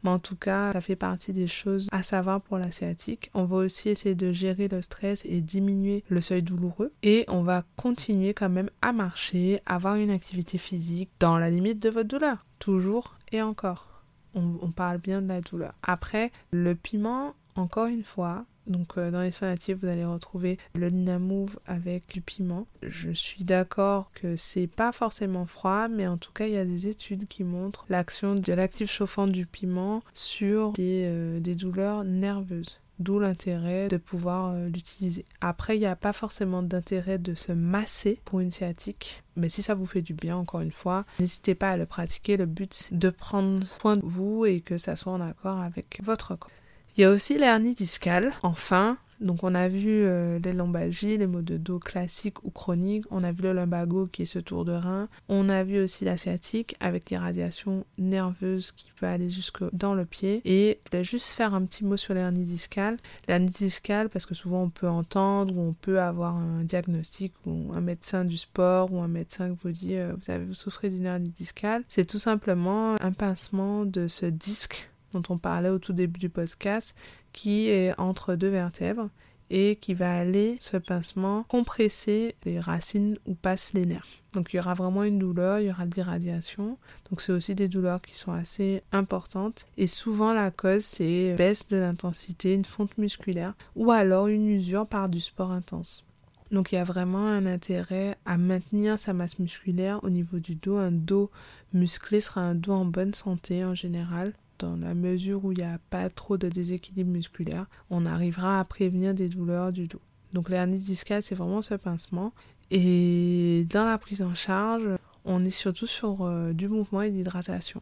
Mais 0.04 0.10
en 0.10 0.20
tout 0.20 0.36
cas, 0.36 0.74
ça 0.74 0.82
fait 0.82 0.96
partie 0.96 1.34
des 1.34 1.48
choses 1.48 1.88
à 1.92 2.04
savoir 2.04 2.42
pour 2.42 2.58
la 2.58 2.72
sciatique. 2.72 3.30
On 3.34 3.46
va 3.46 3.58
aussi 3.58 3.90
essayer 3.90 4.16
de 4.16 4.32
gérer 4.32 4.68
le 4.68 4.82
stress 4.82 5.26
et 5.26 5.42
diminuer 5.42 6.04
le 6.10 6.22
seuil 6.22 6.42
douloureux. 6.42 6.92
Et 7.04 7.26
on 7.28 7.44
va 7.44 7.64
continuer 7.76 8.34
quand 8.34 8.50
même 8.50 8.70
à 8.82 8.92
marcher, 8.92 9.62
avoir 9.66 9.96
une 9.96 10.12
activité 10.12 10.58
physique 10.58 11.10
dans 11.20 11.38
la 11.38 11.50
limite 11.50 11.80
de 11.80 11.90
votre 11.90 12.08
douleur. 12.08 12.46
Toujours 12.60 13.16
et 13.32 13.42
encore. 13.42 13.88
On, 14.36 14.72
parle 14.72 15.00
bien 15.00 15.22
de 15.22 15.28
la 15.28 15.42
douleur. 15.42 15.74
Après, 15.84 16.32
le 16.52 16.76
piment, 16.76 17.34
encore 17.56 17.88
une 17.88 18.04
fois, 18.04 18.46
donc 18.70 18.98
euh, 18.98 19.12
dans 19.12 19.22
les 19.22 19.32
soins 19.32 19.50
natifs, 19.50 19.78
vous 19.82 19.88
allez 19.88 20.06
retrouver 20.06 20.58
le 20.76 20.88
Linamove 20.88 21.60
avec 21.66 22.08
du 22.08 22.22
piment. 22.22 22.68
Je 22.84 23.12
suis 23.12 23.44
d'accord 23.44 24.12
que 24.14 24.36
c'est 24.36 24.68
pas 24.68 24.92
forcément 24.92 25.46
froid, 25.46 25.88
mais 25.88 26.08
en 26.08 26.18
tout 26.18 26.32
cas, 26.32 26.48
il 26.48 26.54
y 26.54 26.58
a 26.58 26.66
des 26.66 26.88
études 26.88 27.28
qui 27.28 27.44
montrent 27.44 27.86
l'action 27.90 28.36
de 28.36 28.54
l'actif 28.54 28.90
chauffant 28.90 29.28
du 29.28 29.46
piment 29.46 30.02
sur 30.14 30.74
des, 30.74 31.04
euh, 31.06 31.40
douleurs 31.40 32.04
nerveuses. 32.04 32.80
D'où 33.00 33.18
l'intérêt 33.18 33.88
de 33.88 33.96
pouvoir 33.96 34.52
euh, 34.52 34.68
l'utiliser. 34.68 35.24
Après, 35.40 35.78
il 35.78 35.80
n'y 35.80 35.86
a 35.86 35.96
pas 35.96 36.12
forcément 36.12 36.62
d'intérêt 36.62 37.18
de 37.18 37.34
se 37.34 37.54
masser 37.54 38.20
pour 38.26 38.42
une 38.42 38.52
sciatique. 38.52 39.24
Mais 39.38 39.48
si 39.48 39.62
ça 39.62 39.74
vous 39.74 39.86
fait 39.86 40.02
du 40.02 40.14
bien, 40.14 40.36
encore 40.36 40.60
une 40.60 40.74
fois, 40.74 41.06
n'hésitez 41.18 41.56
pas 41.56 41.70
à 41.70 41.78
le 41.78 41.86
pratiquer. 41.86 42.36
Le 42.36 42.46
but, 42.46 42.74
c'est 42.74 43.00
de 43.00 43.10
prendre 43.10 43.66
soin 43.66 43.96
de 43.96 44.02
vous 44.04 44.46
et 44.46 44.60
que 44.60 44.78
ça 44.78 44.98
soit 44.98 45.14
en 45.14 45.22
accord 45.22 45.60
avec 45.60 46.02
votre 46.04 46.36
corps. 46.36 46.52
Il 47.00 47.04
y 47.04 47.06
a 47.06 47.12
aussi 47.12 47.38
l'hernie 47.38 47.76
discale. 47.76 48.34
Enfin, 48.44 48.98
donc 49.22 49.46
on 49.46 49.56
a 49.56 49.70
vu 49.70 50.04
euh, 50.04 50.38
les 50.44 50.52
lombalgies, 50.52 51.18
les 51.18 51.28
maux 51.28 51.42
de 51.42 51.56
dos 51.56 51.80
classiques 51.80 52.44
ou 52.44 52.50
chroniques, 52.50 53.06
on 53.10 53.24
a 53.24 53.32
vu 53.32 53.44
le 53.44 53.54
lumbago 53.54 54.08
qui 54.08 54.24
est 54.24 54.26
ce 54.26 54.38
tour 54.38 54.66
de 54.66 54.74
rein, 54.74 55.08
on 55.30 55.48
a 55.48 55.64
vu 55.64 55.80
aussi 55.80 56.04
la 56.04 56.18
sciatique 56.18 56.76
avec 56.82 57.10
l'irradiation 57.10 57.86
nerveuse 57.98 58.74
qui 58.74 58.92
peut 59.00 59.06
aller 59.06 59.30
jusque 59.30 59.64
dans 59.72 59.94
le 59.94 60.04
pied 60.04 60.42
et 60.44 60.82
je 60.92 60.98
vais 60.98 61.04
juste 61.06 61.30
faire 61.30 61.54
un 61.54 61.64
petit 61.64 61.86
mot 61.86 61.96
sur 61.96 62.14
l'hernie 62.14 62.44
discale. 62.44 62.98
L'hernie 63.30 63.48
discale 63.48 64.10
parce 64.10 64.26
que 64.26 64.36
souvent 64.36 64.64
on 64.64 64.70
peut 64.70 64.90
entendre 64.90 65.56
ou 65.56 65.70
on 65.70 65.74
peut 65.74 66.02
avoir 66.02 66.36
un 66.36 66.66
diagnostic 66.66 67.32
ou 67.46 67.72
un 67.74 67.80
médecin 67.80 68.26
du 68.26 68.36
sport 68.36 68.92
ou 68.92 69.00
un 69.00 69.08
médecin 69.08 69.52
qui 69.52 69.60
vous 69.64 69.72
dit 69.72 69.96
euh, 69.96 70.16
vous 70.22 70.30
avez 70.30 70.44
vous 70.44 70.54
souffrez 70.54 70.90
d'une 70.90 71.06
hernie 71.06 71.30
discale, 71.30 71.86
c'est 71.88 72.04
tout 72.04 72.20
simplement 72.20 73.02
un 73.02 73.14
pincement 73.14 73.86
de 73.86 74.10
ce 74.10 74.26
disque 74.26 74.90
dont 75.14 75.24
on 75.30 75.38
parlait 75.38 75.70
au 75.70 75.80
tout 75.80 75.94
début 75.94 76.20
du 76.20 76.30
podcast, 76.30 76.96
qui 77.34 77.70
est 77.70 77.98
entre 78.00 78.36
deux 78.36 78.50
vertèbres 78.50 79.10
et 79.50 79.78
qui 79.78 79.94
va 79.94 80.16
aller, 80.16 80.58
ce 80.60 80.78
pincement, 80.78 81.44
compresser 81.44 82.36
les 82.46 82.60
racines 82.60 83.18
où 83.26 83.34
passent 83.34 83.74
les 83.74 83.86
nerfs. 83.86 84.08
Donc 84.34 84.54
il 84.54 84.58
y 84.58 84.60
aura 84.60 84.76
vraiment 84.76 85.04
une 85.04 85.18
douleur, 85.18 85.60
il 85.60 85.68
y 85.68 85.72
aura 85.72 85.88
des 85.88 86.04
radiations. 86.04 86.78
Donc 87.10 87.22
c'est 87.22 87.32
aussi 87.32 87.56
des 87.56 87.68
douleurs 87.68 88.02
qui 88.02 88.16
sont 88.16 88.32
assez 88.32 88.84
importantes. 88.92 89.66
Et 89.78 89.88
souvent 89.88 90.34
la 90.34 90.52
cause 90.52 90.86
c'est 90.86 91.36
baisse 91.36 91.68
de 91.68 91.78
l'intensité, 91.78 92.54
une 92.54 92.66
fonte 92.66 92.98
musculaire 92.98 93.56
ou 93.76 93.92
alors 93.92 94.28
une 94.28 94.48
usure 94.48 94.86
par 94.86 95.10
du 95.10 95.20
sport 95.20 95.52
intense. 95.52 96.06
Donc 96.52 96.72
il 96.72 96.76
y 96.76 96.80
a 96.80 96.84
vraiment 96.84 97.28
un 97.28 97.46
intérêt 97.46 98.18
à 98.26 98.38
maintenir 98.38 98.98
sa 98.98 99.14
masse 99.14 99.38
musculaire 99.40 100.04
au 100.04 100.10
niveau 100.10 100.40
du 100.40 100.56
dos. 100.56 100.78
Un 100.78 100.92
dos 100.92 101.32
musclé 101.74 102.22
sera 102.22 102.42
un 102.42 102.56
dos 102.56 102.74
en 102.74 102.86
bonne 102.86 103.14
santé 103.14 103.64
en 103.64 103.76
général 103.76 104.34
dans 104.60 104.76
la 104.76 104.94
mesure 104.94 105.44
où 105.46 105.52
il 105.52 105.58
n'y 105.60 105.64
a 105.64 105.80
pas 105.90 106.10
trop 106.10 106.38
de 106.38 106.50
déséquilibre 106.50 107.12
musculaire, 107.12 107.66
on 107.90 108.06
arrivera 108.06 108.60
à 108.60 108.64
prévenir 108.66 109.14
des 109.14 109.30
douleurs 109.30 109.72
du 109.72 109.88
dos. 109.88 110.02
Donc 110.34 110.50
l'hernie 110.50 110.80
discale, 110.80 111.24
c'est 111.24 111.36
vraiment 111.36 111.62
ce 111.62 111.76
pincement. 111.76 112.34
Et 112.72 113.66
dans 113.70 113.86
la 113.86 113.98
prise 113.98 114.22
en 114.22 114.36
charge, 114.36 114.88
on 115.26 115.44
est 115.44 115.50
surtout 115.50 115.88
sur 115.88 116.24
euh, 116.24 116.54
du 116.54 116.68
mouvement 116.68 117.02
et 117.02 117.12
d'hydratation. 117.12 117.82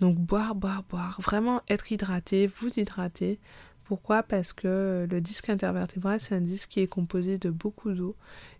Donc 0.00 0.18
boire, 0.18 0.54
boire, 0.54 0.82
boire, 0.88 1.20
vraiment 1.20 1.60
être 1.68 1.92
hydraté, 1.92 2.46
vous 2.46 2.78
hydrater. 2.78 3.38
Pourquoi? 3.90 4.22
Parce 4.22 4.52
que 4.52 5.08
le 5.10 5.20
disque 5.20 5.50
intervertébral, 5.50 6.20
c'est 6.20 6.36
un 6.36 6.40
disque 6.40 6.68
qui 6.68 6.78
est 6.78 6.86
composé 6.86 7.38
de 7.38 7.50
beaucoup 7.50 7.90
d'eau 7.90 8.14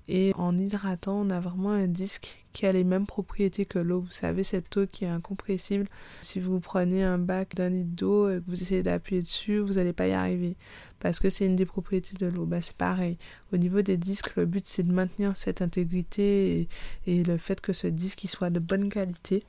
et 0.08 0.32
en 0.34 0.58
hydratant, 0.58 1.20
on 1.20 1.30
a 1.30 1.38
vraiment 1.38 1.70
un 1.70 1.86
disque 1.86 2.44
qui 2.52 2.66
a 2.66 2.72
les 2.72 2.82
mêmes 2.82 3.06
propriétés 3.06 3.64
que 3.64 3.78
l'eau. 3.78 4.00
Vous 4.00 4.10
savez, 4.10 4.42
cette 4.42 4.76
eau 4.76 4.88
qui 4.88 5.04
est 5.04 5.08
incompressible. 5.08 5.86
Si 6.20 6.40
vous 6.40 6.58
prenez 6.58 7.04
un 7.04 7.16
bac 7.16 7.54
d'un 7.54 7.68
litre 7.68 7.94
d'eau 7.94 8.28
et 8.28 8.40
que 8.40 8.44
vous 8.48 8.60
essayez 8.60 8.82
d'appuyer 8.82 9.22
dessus, 9.22 9.60
vous 9.60 9.74
n'allez 9.74 9.92
pas 9.92 10.08
y 10.08 10.12
arriver. 10.12 10.56
Parce 10.98 11.20
que 11.20 11.30
c'est 11.30 11.46
une 11.46 11.54
des 11.54 11.64
propriétés 11.64 12.16
de 12.16 12.26
l'eau. 12.26 12.44
Bah, 12.44 12.60
c'est 12.60 12.76
pareil. 12.76 13.18
Au 13.52 13.56
niveau 13.56 13.82
des 13.82 13.98
disques, 13.98 14.34
le 14.34 14.46
but 14.46 14.66
c'est 14.66 14.82
de 14.82 14.92
maintenir 14.92 15.36
cette 15.36 15.62
intégrité 15.62 16.68
et, 17.06 17.22
le 17.22 17.38
fait 17.38 17.60
que 17.60 17.72
ce 17.72 17.86
disque 17.86 18.26
soit 18.26 18.50
de 18.50 18.58
bonne 18.58 18.88
qualité 18.88 19.44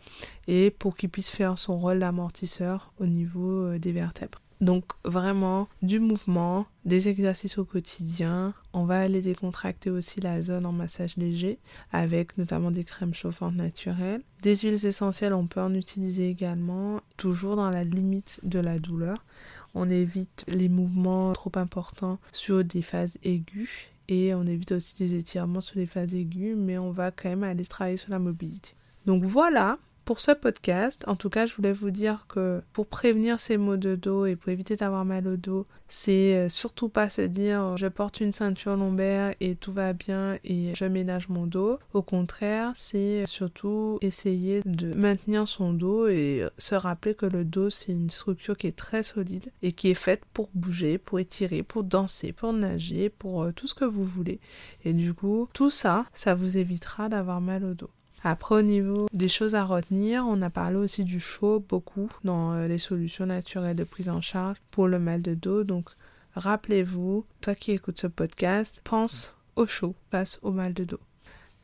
et 0.47 0.69
pour 0.69 0.95
qu'il 0.95 1.09
puisse 1.09 1.31
faire 1.31 1.57
son 1.57 1.79
rôle 1.79 1.97
d'amortisseur 1.97 2.93
au 2.99 3.07
niveau 3.07 3.65
euh, 3.65 3.79
des 3.79 3.93
vertèbres. 3.93 4.39
Donc 4.62 4.86
vraiment 5.04 5.67
du 5.82 6.00
mouvement, 6.00 6.67
des 6.86 7.10
exercices 7.10 7.58
au 7.58 7.65
quotidien. 7.65 8.54
On 8.74 8.86
va 8.86 9.00
aller 9.00 9.21
décontracter 9.21 9.89
aussi 9.89 10.21
la 10.21 10.41
zone 10.43 10.67
en 10.67 10.71
massage 10.71 11.17
léger 11.17 11.58
avec 11.91 12.38
notamment 12.38 12.69
des 12.69 12.84
crèmes 12.84 13.15
chauffantes 13.15 13.56
naturelles. 13.56 14.21
Des 14.43 14.56
huiles 14.56 14.86
essentielles, 14.86 15.34
on 15.34 15.47
peut 15.47 15.62
en 15.62 15.74
utiliser 15.74 16.30
également, 16.30 17.02
toujours 17.17 17.56
dans 17.56 17.71
la 17.71 17.84
limite 17.84 18.39
de 18.43 18.60
la 18.60 18.78
douleur. 18.78 19.26
On 19.74 19.89
évite 19.89 20.45
les 20.47 20.69
mouvements 20.69 21.34
trop 21.34 21.52
importants 21.56 22.19
sur 22.32 22.63
des 22.63 22.84
phases 22.84 23.17
aiguës 23.24 23.89
et 24.10 24.36
on 24.36 24.45
évite 24.45 24.74
aussi 24.74 24.93
des 24.95 25.15
étirements 25.15 25.62
sur 25.62 25.80
les 25.80 25.88
phases 25.88 26.13
aiguës, 26.13 26.56
mais 26.56 26.78
on 26.78 26.91
va 26.91 27.10
quand 27.10 27.30
même 27.30 27.43
aller 27.43 27.65
travailler 27.65 27.97
sur 27.97 28.12
la 28.12 28.19
mobilité. 28.19 28.76
Donc 29.08 29.24
voilà, 29.24 29.80
pour 30.05 30.19
ce 30.19 30.31
podcast, 30.31 31.03
en 31.07 31.15
tout 31.15 31.29
cas, 31.29 31.45
je 31.45 31.55
voulais 31.55 31.73
vous 31.73 31.91
dire 31.91 32.25
que 32.27 32.61
pour 32.73 32.87
prévenir 32.87 33.39
ces 33.39 33.57
maux 33.57 33.77
de 33.77 33.95
dos 33.95 34.25
et 34.25 34.35
pour 34.35 34.49
éviter 34.49 34.75
d'avoir 34.75 35.05
mal 35.05 35.27
au 35.27 35.37
dos, 35.37 35.67
c'est 35.87 36.35
euh, 36.35 36.49
surtout 36.49 36.89
pas 36.89 37.09
se 37.09 37.21
dire 37.21 37.75
je 37.77 37.87
porte 37.87 38.21
une 38.21 38.33
ceinture 38.33 38.75
lombaire 38.77 39.35
et 39.39 39.55
tout 39.55 39.73
va 39.73 39.93
bien 39.93 40.37
et 40.43 40.73
je 40.73 40.85
ménage 40.85 41.29
mon 41.29 41.45
dos. 41.45 41.79
Au 41.93 42.01
contraire, 42.01 42.71
c'est 42.75 43.25
surtout 43.25 43.99
essayer 44.01 44.61
de 44.65 44.93
maintenir 44.93 45.47
son 45.47 45.73
dos 45.73 46.07
et 46.07 46.45
se 46.57 46.75
rappeler 46.75 47.13
que 47.13 47.25
le 47.25 47.45
dos 47.45 47.69
c'est 47.69 47.91
une 47.91 48.09
structure 48.09 48.57
qui 48.57 48.67
est 48.67 48.77
très 48.77 49.03
solide 49.03 49.51
et 49.61 49.73
qui 49.73 49.89
est 49.89 49.95
faite 49.95 50.23
pour 50.33 50.49
bouger, 50.53 50.97
pour 50.97 51.19
étirer, 51.19 51.61
pour 51.61 51.83
danser, 51.83 52.31
pour 52.31 52.53
nager, 52.53 53.09
pour 53.09 53.43
euh, 53.43 53.51
tout 53.51 53.67
ce 53.67 53.75
que 53.75 53.85
vous 53.85 54.05
voulez. 54.05 54.39
Et 54.85 54.93
du 54.93 55.13
coup, 55.13 55.47
tout 55.53 55.69
ça, 55.69 56.05
ça 56.13 56.35
vous 56.35 56.57
évitera 56.57 57.09
d'avoir 57.09 57.41
mal 57.41 57.63
au 57.63 57.73
dos. 57.73 57.89
Après, 58.23 58.55
au 58.55 58.62
niveau 58.62 59.07
des 59.13 59.27
choses 59.27 59.55
à 59.55 59.63
retenir, 59.63 60.25
on 60.27 60.41
a 60.41 60.49
parlé 60.49 60.77
aussi 60.77 61.03
du 61.03 61.19
chaud 61.19 61.63
beaucoup 61.67 62.12
dans 62.23 62.53
euh, 62.53 62.67
les 62.67 62.77
solutions 62.77 63.25
naturelles 63.25 63.75
de 63.75 63.84
prise 63.84 64.10
en 64.10 64.21
charge 64.21 64.57
pour 64.69 64.88
le 64.88 64.99
mal 64.99 65.21
de 65.21 65.34
dos. 65.34 65.63
Donc, 65.63 65.89
rappelez-vous, 66.36 67.25
toi 67.41 67.55
qui 67.55 67.71
écoutes 67.71 67.99
ce 67.99 68.07
podcast, 68.07 68.81
pense 68.84 69.36
au 69.55 69.65
chaud 69.65 69.95
face 70.12 70.39
au 70.43 70.51
mal 70.51 70.73
de 70.73 70.84
dos. 70.84 70.99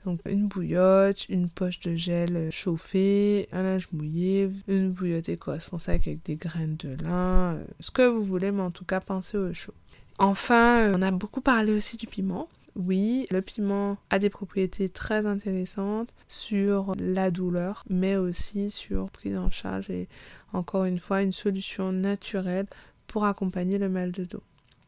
Donc 0.05 0.21
une 0.25 0.47
bouillotte, 0.47 1.27
une 1.27 1.49
poche 1.49 1.81
de 1.81 1.95
gel 1.95 2.49
chauffée, 2.49 3.49
un 3.51 3.63
linge 3.63 3.89
mouillé, 3.91 4.49
une 4.69 4.93
bouillotte 4.93 5.29
foncée 5.59 5.91
avec 5.91 6.23
des 6.23 6.37
graines 6.37 6.77
de 6.77 6.95
lin, 7.03 7.55
euh, 7.55 7.65
ce 7.81 7.91
que 7.91 8.07
vous 8.07 8.23
voulez, 8.23 8.51
mais 8.51 8.61
en 8.61 8.71
tout 8.71 8.85
cas 8.85 9.01
pensez 9.01 9.37
au 9.37 9.53
chaud. 9.53 9.73
Enfin, 10.17 10.79
euh, 10.79 10.95
on 10.97 11.01
a 11.01 11.11
beaucoup 11.11 11.41
parlé 11.41 11.73
aussi 11.73 11.97
du 11.97 12.07
piment. 12.07 12.47
Oui, 12.77 13.25
le 13.31 13.41
piment 13.41 13.97
a 14.11 14.19
des 14.19 14.29
propriétés 14.29 14.87
très 14.87 15.25
intéressantes 15.25 16.13
sur 16.27 16.93
la 16.99 17.31
douleur, 17.31 17.83
mais 17.89 18.17
aussi 18.17 18.69
sur 18.69 19.09
prise 19.09 19.35
en 19.35 19.49
charge 19.49 19.89
et 19.89 20.07
encore 20.53 20.85
une 20.85 20.99
fois 20.99 21.23
une 21.23 21.33
solution 21.33 21.91
naturelle 21.91 22.67
pour 23.07 23.25
accompagner 23.25 23.79
le 23.79 23.89
mal 23.89 24.11
de 24.11 24.25
dos. 24.25 24.43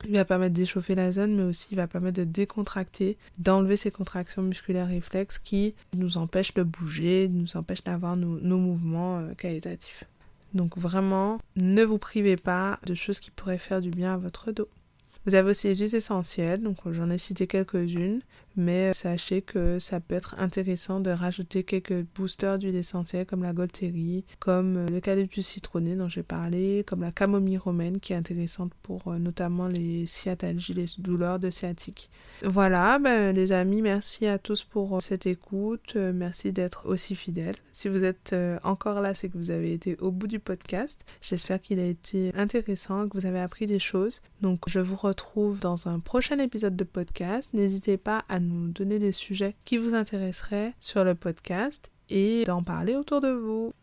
Il 0.06 0.14
va 0.14 0.24
permettre 0.24 0.54
d'échauffer 0.54 0.94
la 0.94 1.12
zone, 1.12 1.36
mais 1.36 1.44
aussi 1.44 1.70
il 1.72 1.78
va 1.78 1.88
permettre 1.88 2.20
de 2.20 2.26
décontracter, 2.26 3.18
d'enlever 3.40 3.76
ces 3.76 3.90
contractions 3.90 4.44
musculaires 4.44 4.88
réflexes 4.88 5.40
qui 5.40 5.74
nous 5.98 6.18
empêchent 6.18 6.54
de 6.54 6.64
bouger, 6.64 7.28
nous 7.28 7.58
empêchent 7.58 7.84
d'avoir 7.84 8.16
nos, 8.16 8.58
mouvements 8.58 9.18
euh, 9.18 9.34
qualitatifs. 9.34 10.04
Donc 10.54 10.78
vraiment, 10.78 11.40
ne 11.56 11.84
vous 11.84 11.98
privez 11.98 12.38
pas 12.38 12.80
de 12.86 12.94
choses 12.94 13.20
qui 13.20 13.32
pourraient 13.32 13.58
faire 13.58 13.82
du 13.82 13.90
bien 13.90 14.14
à 14.14 14.18
votre 14.18 14.52
dos. 14.52 14.70
Vous 15.30 15.36
avez 15.36 15.52
aussi 15.52 15.68
les 15.68 15.76
huiles 15.76 15.94
essentielles, 15.94 16.64
donc 16.64 16.78
j'en 16.90 17.12
ai 17.12 17.20
cité 17.20 17.46
quelques-unes, 17.46 18.22
mais 18.60 18.94
sachez 18.94 19.42
que 19.42 19.80
ça 19.80 20.00
peut 20.00 20.16
être 20.16 20.36
intéressant 20.38 21.00
de 21.00 21.10
rajouter 21.10 21.64
quelques 21.64 22.06
boosters 22.16 22.60
d'huile 22.60 22.76
essentielle 22.76 23.26
comme 23.26 23.42
la 23.42 23.54
Golterie, 23.54 24.26
comme 24.40 24.86
l'eucalyptus 24.88 25.48
citronné 25.48 25.96
dont 25.96 26.10
j'ai 26.10 26.24
parlé, 26.24 26.84
comme 26.86 27.02
la 27.02 27.12
camomille 27.12 27.58
romaine 27.58 28.00
qui 28.00 28.14
est 28.14 28.18
intéressante 28.18 28.72
pour 28.82 29.08
euh, 29.08 29.18
notamment 29.18 29.68
les 29.68 30.06
sciatalgies, 30.06 30.74
les 30.74 30.86
douleurs 30.98 31.40
de 31.40 31.50
sciatique. 31.50 32.10
Voilà, 32.44 33.00
ben, 33.00 33.34
les 33.34 33.52
amis, 33.52 33.82
merci 33.82 34.28
à 34.28 34.38
tous 34.38 34.64
pour 34.64 34.98
euh, 34.98 35.00
cette 35.00 35.26
écoute, 35.26 35.94
euh, 35.96 36.12
merci 36.14 36.52
d'être 36.52 36.88
aussi 36.88 37.16
fidèles. 37.16 37.56
Si 37.72 37.88
vous 37.88 38.04
êtes 38.04 38.36
encore 38.64 39.00
là, 39.00 39.14
c'est 39.14 39.30
que 39.30 39.38
vous 39.38 39.52
avez 39.52 39.72
été 39.72 39.96
au 40.02 40.12
bout 40.12 40.28
du 40.28 40.40
podcast. 40.40 41.06
J'espère 41.22 41.62
qu'il 41.62 41.80
a 41.80 41.86
été 41.86 42.34
intéressant, 42.36 43.08
que 43.08 43.18
vous 43.18 43.26
avez 43.26 43.40
appris 43.40 43.68
des 43.68 43.80
choses. 43.80 44.22
Donc 44.42 44.64
je 44.68 44.80
vous 44.80 44.98
retrouve 44.98 45.60
dans 45.60 45.88
un 45.88 46.00
prochain 46.00 46.40
épisode 46.40 46.76
de 46.76 46.84
podcast. 46.84 47.52
N'hésitez 47.54 47.96
pas 47.96 48.26
à 48.28 48.42
nous 48.42 48.49
donner 48.50 49.00
des 49.00 49.12
sujets 49.12 49.56
qui 49.66 49.78
vous 49.78 49.94
intéresseraient 49.94 50.74
sur 50.80 51.04
le 51.04 51.16
podcast 51.16 51.92
et 52.10 52.44
d'en 52.46 52.64
parler 52.64 52.96
autour 52.96 53.22
de 53.22 53.30
vous. 53.30 53.74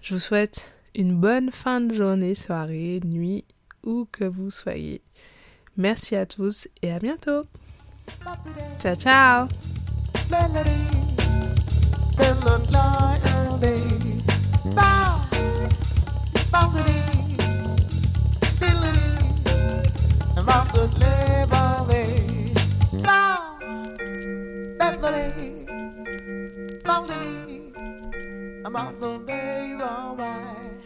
Je 0.00 0.14
vous 0.14 0.20
souhaite 0.20 0.72
une 0.94 1.20
bonne 1.20 1.50
fin 1.50 1.80
de 1.80 1.92
journée, 1.92 2.34
soirée, 2.34 3.00
nuit, 3.04 3.44
où 3.82 4.06
que 4.10 4.24
vous 4.24 4.50
soyez. 4.50 5.02
Merci 5.76 6.16
à 6.16 6.26
tous 6.26 6.68
et 6.82 6.92
à 6.92 6.98
bientôt. 6.98 7.42
Ciao 8.80 8.96
ciao 8.96 9.48
about 26.86 27.08
the 27.08 27.14
day, 27.14 27.60
about 28.64 29.00
the 29.00 29.18
day, 29.26 29.76
alright. 29.82 30.65